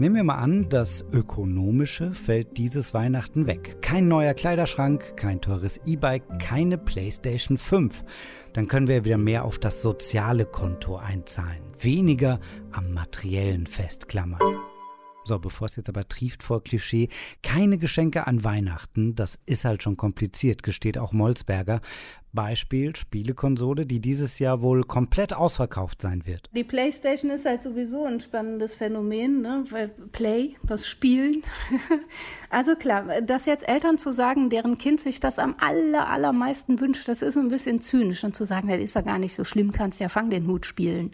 Nehmen 0.00 0.16
wir 0.16 0.24
mal 0.24 0.36
an, 0.36 0.66
das 0.70 1.04
Ökonomische 1.12 2.14
fällt 2.14 2.56
dieses 2.56 2.94
Weihnachten 2.94 3.46
weg. 3.46 3.82
Kein 3.82 4.08
neuer 4.08 4.32
Kleiderschrank, 4.32 5.14
kein 5.18 5.42
teures 5.42 5.78
E-Bike, 5.84 6.38
keine 6.38 6.78
PlayStation 6.78 7.58
5. 7.58 8.02
Dann 8.54 8.66
können 8.66 8.88
wir 8.88 9.04
wieder 9.04 9.18
mehr 9.18 9.44
auf 9.44 9.58
das 9.58 9.82
soziale 9.82 10.46
Konto 10.46 10.96
einzahlen, 10.96 11.60
weniger 11.78 12.40
am 12.72 12.94
materiellen 12.94 13.66
festklammern. 13.66 14.40
So, 15.24 15.38
bevor 15.38 15.66
es 15.66 15.76
jetzt 15.76 15.90
aber 15.90 16.08
trieft 16.08 16.42
vor 16.42 16.62
Klischee, 16.62 17.08
keine 17.42 17.76
Geschenke 17.76 18.26
an 18.26 18.42
Weihnachten, 18.42 19.14
das 19.14 19.38
ist 19.44 19.66
halt 19.66 19.82
schon 19.82 19.98
kompliziert, 19.98 20.62
gesteht 20.62 20.96
auch 20.96 21.12
Molzberger. 21.12 21.82
Beispiel 22.32 22.94
Spielekonsole, 22.94 23.86
die 23.86 24.00
dieses 24.00 24.38
Jahr 24.38 24.62
wohl 24.62 24.84
komplett 24.84 25.34
ausverkauft 25.34 26.00
sein 26.02 26.26
wird. 26.26 26.48
Die 26.52 26.64
PlayStation 26.64 27.30
ist 27.30 27.44
halt 27.44 27.62
sowieso 27.62 28.04
ein 28.04 28.20
spannendes 28.20 28.76
Phänomen, 28.76 29.42
ne? 29.42 29.64
weil 29.70 29.88
Play, 30.12 30.56
das 30.62 30.86
Spielen. 30.86 31.42
also 32.50 32.76
klar, 32.76 33.20
das 33.22 33.46
jetzt 33.46 33.68
Eltern 33.68 33.98
zu 33.98 34.12
sagen, 34.12 34.50
deren 34.50 34.78
Kind 34.78 35.00
sich 35.00 35.20
das 35.20 35.38
am 35.38 35.56
aller, 35.58 36.08
allermeisten 36.08 36.80
wünscht, 36.80 37.08
das 37.08 37.22
ist 37.22 37.36
ein 37.36 37.48
bisschen 37.48 37.80
zynisch 37.80 38.24
und 38.24 38.36
zu 38.36 38.44
sagen, 38.44 38.68
das 38.68 38.78
ist 38.78 38.94
ja 38.94 39.00
gar 39.00 39.18
nicht 39.18 39.34
so 39.34 39.44
schlimm, 39.44 39.72
kannst 39.72 40.00
ja 40.00 40.08
Fang 40.08 40.30
den 40.30 40.46
Hut 40.46 40.66
spielen. 40.66 41.10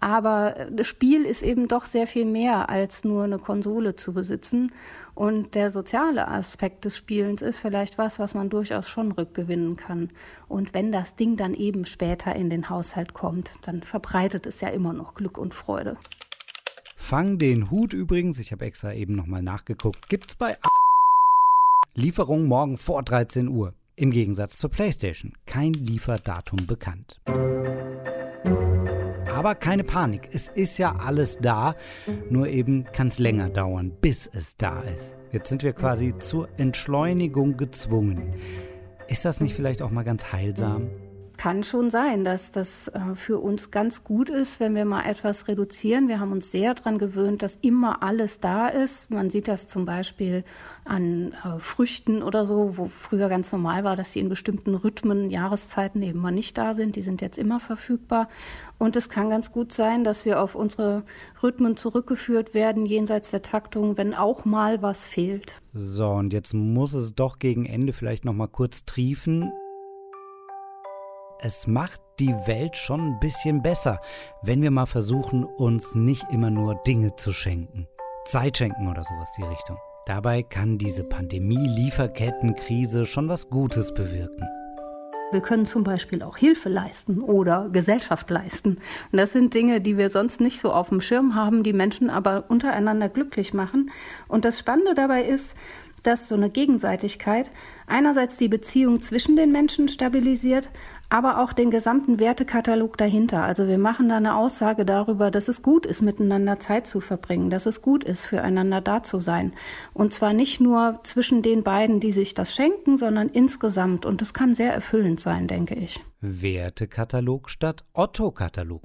Aber 0.00 0.68
das 0.70 0.86
Spiel 0.86 1.24
ist 1.24 1.42
eben 1.42 1.68
doch 1.68 1.86
sehr 1.86 2.06
viel 2.06 2.24
mehr 2.24 2.70
als 2.70 3.04
nur 3.04 3.24
eine 3.24 3.38
Konsole 3.38 3.96
zu 3.96 4.12
besitzen. 4.12 4.72
Und 5.14 5.54
der 5.54 5.70
soziale 5.70 6.26
Aspekt 6.28 6.84
des 6.84 6.96
Spielens 6.96 7.40
ist 7.40 7.60
vielleicht 7.60 7.98
was, 7.98 8.18
was 8.18 8.34
man 8.34 8.50
durchaus 8.50 8.88
schon 8.88 9.12
rückgewinnen 9.12 9.76
kann. 9.76 10.10
Und 10.48 10.74
wenn 10.74 10.90
das 10.90 11.14
Ding 11.14 11.36
dann 11.36 11.54
eben 11.54 11.86
später 11.86 12.34
in 12.34 12.50
den 12.50 12.68
Haushalt 12.68 13.14
kommt, 13.14 13.52
dann 13.62 13.82
verbreitet 13.82 14.46
es 14.46 14.60
ja 14.60 14.68
immer 14.68 14.92
noch 14.92 15.14
Glück 15.14 15.38
und 15.38 15.54
Freude. 15.54 15.96
Fang 16.96 17.38
den 17.38 17.70
Hut 17.70 17.92
übrigens, 17.92 18.38
ich 18.38 18.50
habe 18.50 18.64
extra 18.64 18.92
eben 18.92 19.14
nochmal 19.14 19.42
nachgeguckt, 19.42 20.08
gibt's 20.08 20.34
bei 20.34 20.56
Lieferung 21.94 22.46
morgen 22.46 22.76
vor 22.76 23.02
13 23.02 23.48
Uhr. 23.48 23.74
Im 23.96 24.10
Gegensatz 24.10 24.58
zur 24.58 24.70
PlayStation. 24.70 25.34
Kein 25.46 25.72
Lieferdatum 25.74 26.66
bekannt. 26.66 27.20
Aber 29.34 29.54
keine 29.56 29.84
Panik, 29.84 30.28
es 30.32 30.48
ist 30.48 30.78
ja 30.78 30.94
alles 30.96 31.38
da, 31.40 31.74
nur 32.30 32.46
eben 32.48 32.84
kann 32.84 33.08
es 33.08 33.18
länger 33.18 33.48
dauern, 33.48 33.92
bis 34.00 34.30
es 34.32 34.56
da 34.56 34.80
ist. 34.82 35.16
Jetzt 35.32 35.48
sind 35.48 35.64
wir 35.64 35.72
quasi 35.72 36.16
zur 36.18 36.48
Entschleunigung 36.56 37.56
gezwungen. 37.56 38.34
Ist 39.08 39.24
das 39.24 39.40
nicht 39.40 39.54
vielleicht 39.54 39.82
auch 39.82 39.90
mal 39.90 40.04
ganz 40.04 40.32
heilsam? 40.32 40.88
Kann 41.36 41.64
schon 41.64 41.90
sein, 41.90 42.24
dass 42.24 42.50
das 42.50 42.88
äh, 42.88 43.14
für 43.14 43.38
uns 43.38 43.70
ganz 43.70 44.04
gut 44.04 44.28
ist, 44.28 44.60
wenn 44.60 44.74
wir 44.74 44.84
mal 44.84 45.04
etwas 45.04 45.48
reduzieren. 45.48 46.08
Wir 46.08 46.20
haben 46.20 46.32
uns 46.32 46.52
sehr 46.52 46.74
daran 46.74 46.98
gewöhnt, 46.98 47.42
dass 47.42 47.56
immer 47.56 48.02
alles 48.02 48.40
da 48.40 48.68
ist. 48.68 49.10
Man 49.10 49.30
sieht 49.30 49.48
das 49.48 49.66
zum 49.66 49.84
Beispiel 49.84 50.44
an 50.84 51.32
äh, 51.44 51.58
Früchten 51.58 52.22
oder 52.22 52.46
so, 52.46 52.76
wo 52.76 52.86
früher 52.86 53.28
ganz 53.28 53.52
normal 53.52 53.84
war, 53.84 53.96
dass 53.96 54.12
sie 54.12 54.20
in 54.20 54.28
bestimmten 54.28 54.74
Rhythmen, 54.74 55.30
Jahreszeiten 55.30 56.02
eben 56.02 56.20
mal 56.20 56.30
nicht 56.30 56.56
da 56.58 56.74
sind. 56.74 56.96
Die 56.96 57.02
sind 57.02 57.20
jetzt 57.22 57.38
immer 57.38 57.60
verfügbar. 57.60 58.28
Und 58.78 58.96
es 58.96 59.08
kann 59.08 59.30
ganz 59.30 59.52
gut 59.52 59.72
sein, 59.72 60.04
dass 60.04 60.24
wir 60.24 60.40
auf 60.40 60.54
unsere 60.54 61.04
Rhythmen 61.42 61.76
zurückgeführt 61.76 62.54
werden, 62.54 62.86
jenseits 62.86 63.30
der 63.30 63.42
Taktung, 63.42 63.96
wenn 63.96 64.14
auch 64.14 64.44
mal 64.44 64.82
was 64.82 65.04
fehlt. 65.04 65.62
So, 65.72 66.08
und 66.10 66.32
jetzt 66.32 66.54
muss 66.54 66.92
es 66.92 67.14
doch 67.14 67.38
gegen 67.38 67.66
Ende 67.66 67.92
vielleicht 67.92 68.24
noch 68.24 68.34
mal 68.34 68.48
kurz 68.48 68.84
triefen 68.84 69.52
es 71.40 71.66
macht 71.66 72.00
die 72.18 72.34
Welt 72.46 72.76
schon 72.76 73.00
ein 73.00 73.18
bisschen 73.20 73.62
besser, 73.62 74.00
wenn 74.42 74.60
wir 74.62 74.70
mal 74.70 74.86
versuchen, 74.86 75.44
uns 75.44 75.94
nicht 75.94 76.24
immer 76.30 76.50
nur 76.50 76.76
Dinge 76.86 77.16
zu 77.16 77.32
schenken. 77.32 77.86
Zeit 78.24 78.58
schenken 78.58 78.88
oder 78.88 79.04
sowas 79.04 79.30
die 79.36 79.42
Richtung. 79.42 79.76
Dabei 80.06 80.42
kann 80.42 80.78
diese 80.78 81.04
Pandemie-Lieferkettenkrise 81.04 83.06
schon 83.06 83.28
was 83.28 83.48
Gutes 83.48 83.94
bewirken. 83.94 84.44
Wir 85.32 85.40
können 85.40 85.66
zum 85.66 85.82
Beispiel 85.82 86.22
auch 86.22 86.36
Hilfe 86.36 86.68
leisten 86.68 87.20
oder 87.20 87.68
Gesellschaft 87.72 88.30
leisten. 88.30 88.76
Und 89.10 89.18
das 89.18 89.32
sind 89.32 89.52
Dinge, 89.52 89.80
die 89.80 89.98
wir 89.98 90.10
sonst 90.10 90.40
nicht 90.40 90.60
so 90.60 90.72
auf 90.72 90.90
dem 90.90 91.00
Schirm 91.00 91.34
haben, 91.34 91.64
die 91.64 91.72
Menschen 91.72 92.10
aber 92.10 92.44
untereinander 92.48 93.08
glücklich 93.08 93.52
machen. 93.52 93.90
Und 94.28 94.44
das 94.44 94.58
Spannende 94.58 94.94
dabei 94.94 95.22
ist, 95.22 95.56
dass 96.06 96.28
so 96.28 96.34
eine 96.34 96.50
Gegenseitigkeit 96.50 97.50
einerseits 97.86 98.36
die 98.36 98.48
Beziehung 98.48 99.02
zwischen 99.02 99.36
den 99.36 99.52
Menschen 99.52 99.88
stabilisiert, 99.88 100.70
aber 101.10 101.38
auch 101.42 101.52
den 101.52 101.70
gesamten 101.70 102.18
Wertekatalog 102.18 102.96
dahinter. 102.96 103.42
Also 103.42 103.68
wir 103.68 103.78
machen 103.78 104.08
da 104.08 104.16
eine 104.16 104.36
Aussage 104.36 104.84
darüber, 104.84 105.30
dass 105.30 105.48
es 105.48 105.62
gut 105.62 105.86
ist, 105.86 106.02
miteinander 106.02 106.58
Zeit 106.58 106.86
zu 106.86 107.00
verbringen, 107.00 107.50
dass 107.50 107.66
es 107.66 107.82
gut 107.82 108.04
ist, 108.04 108.24
füreinander 108.24 108.80
da 108.80 109.02
zu 109.02 109.20
sein. 109.20 109.52
Und 109.92 110.12
zwar 110.12 110.32
nicht 110.32 110.60
nur 110.60 111.00
zwischen 111.04 111.42
den 111.42 111.62
beiden, 111.62 112.00
die 112.00 112.12
sich 112.12 112.34
das 112.34 112.54
schenken, 112.54 112.96
sondern 112.96 113.28
insgesamt. 113.28 114.06
Und 114.06 114.20
das 114.20 114.34
kann 114.34 114.54
sehr 114.54 114.72
erfüllend 114.72 115.20
sein, 115.20 115.46
denke 115.46 115.74
ich. 115.74 116.00
Wertekatalog 116.20 117.50
statt 117.50 117.84
Otto-Katalog. 117.92 118.82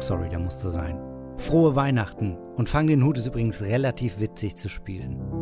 Sorry, 0.00 0.28
der 0.28 0.38
musste 0.38 0.70
sein. 0.70 0.98
Frohe 1.36 1.76
Weihnachten. 1.76 2.36
Und 2.56 2.68
Fang 2.68 2.86
den 2.86 3.04
Hut 3.04 3.18
ist 3.18 3.26
übrigens 3.26 3.62
relativ 3.62 4.20
witzig 4.20 4.56
zu 4.56 4.68
spielen. 4.68 5.41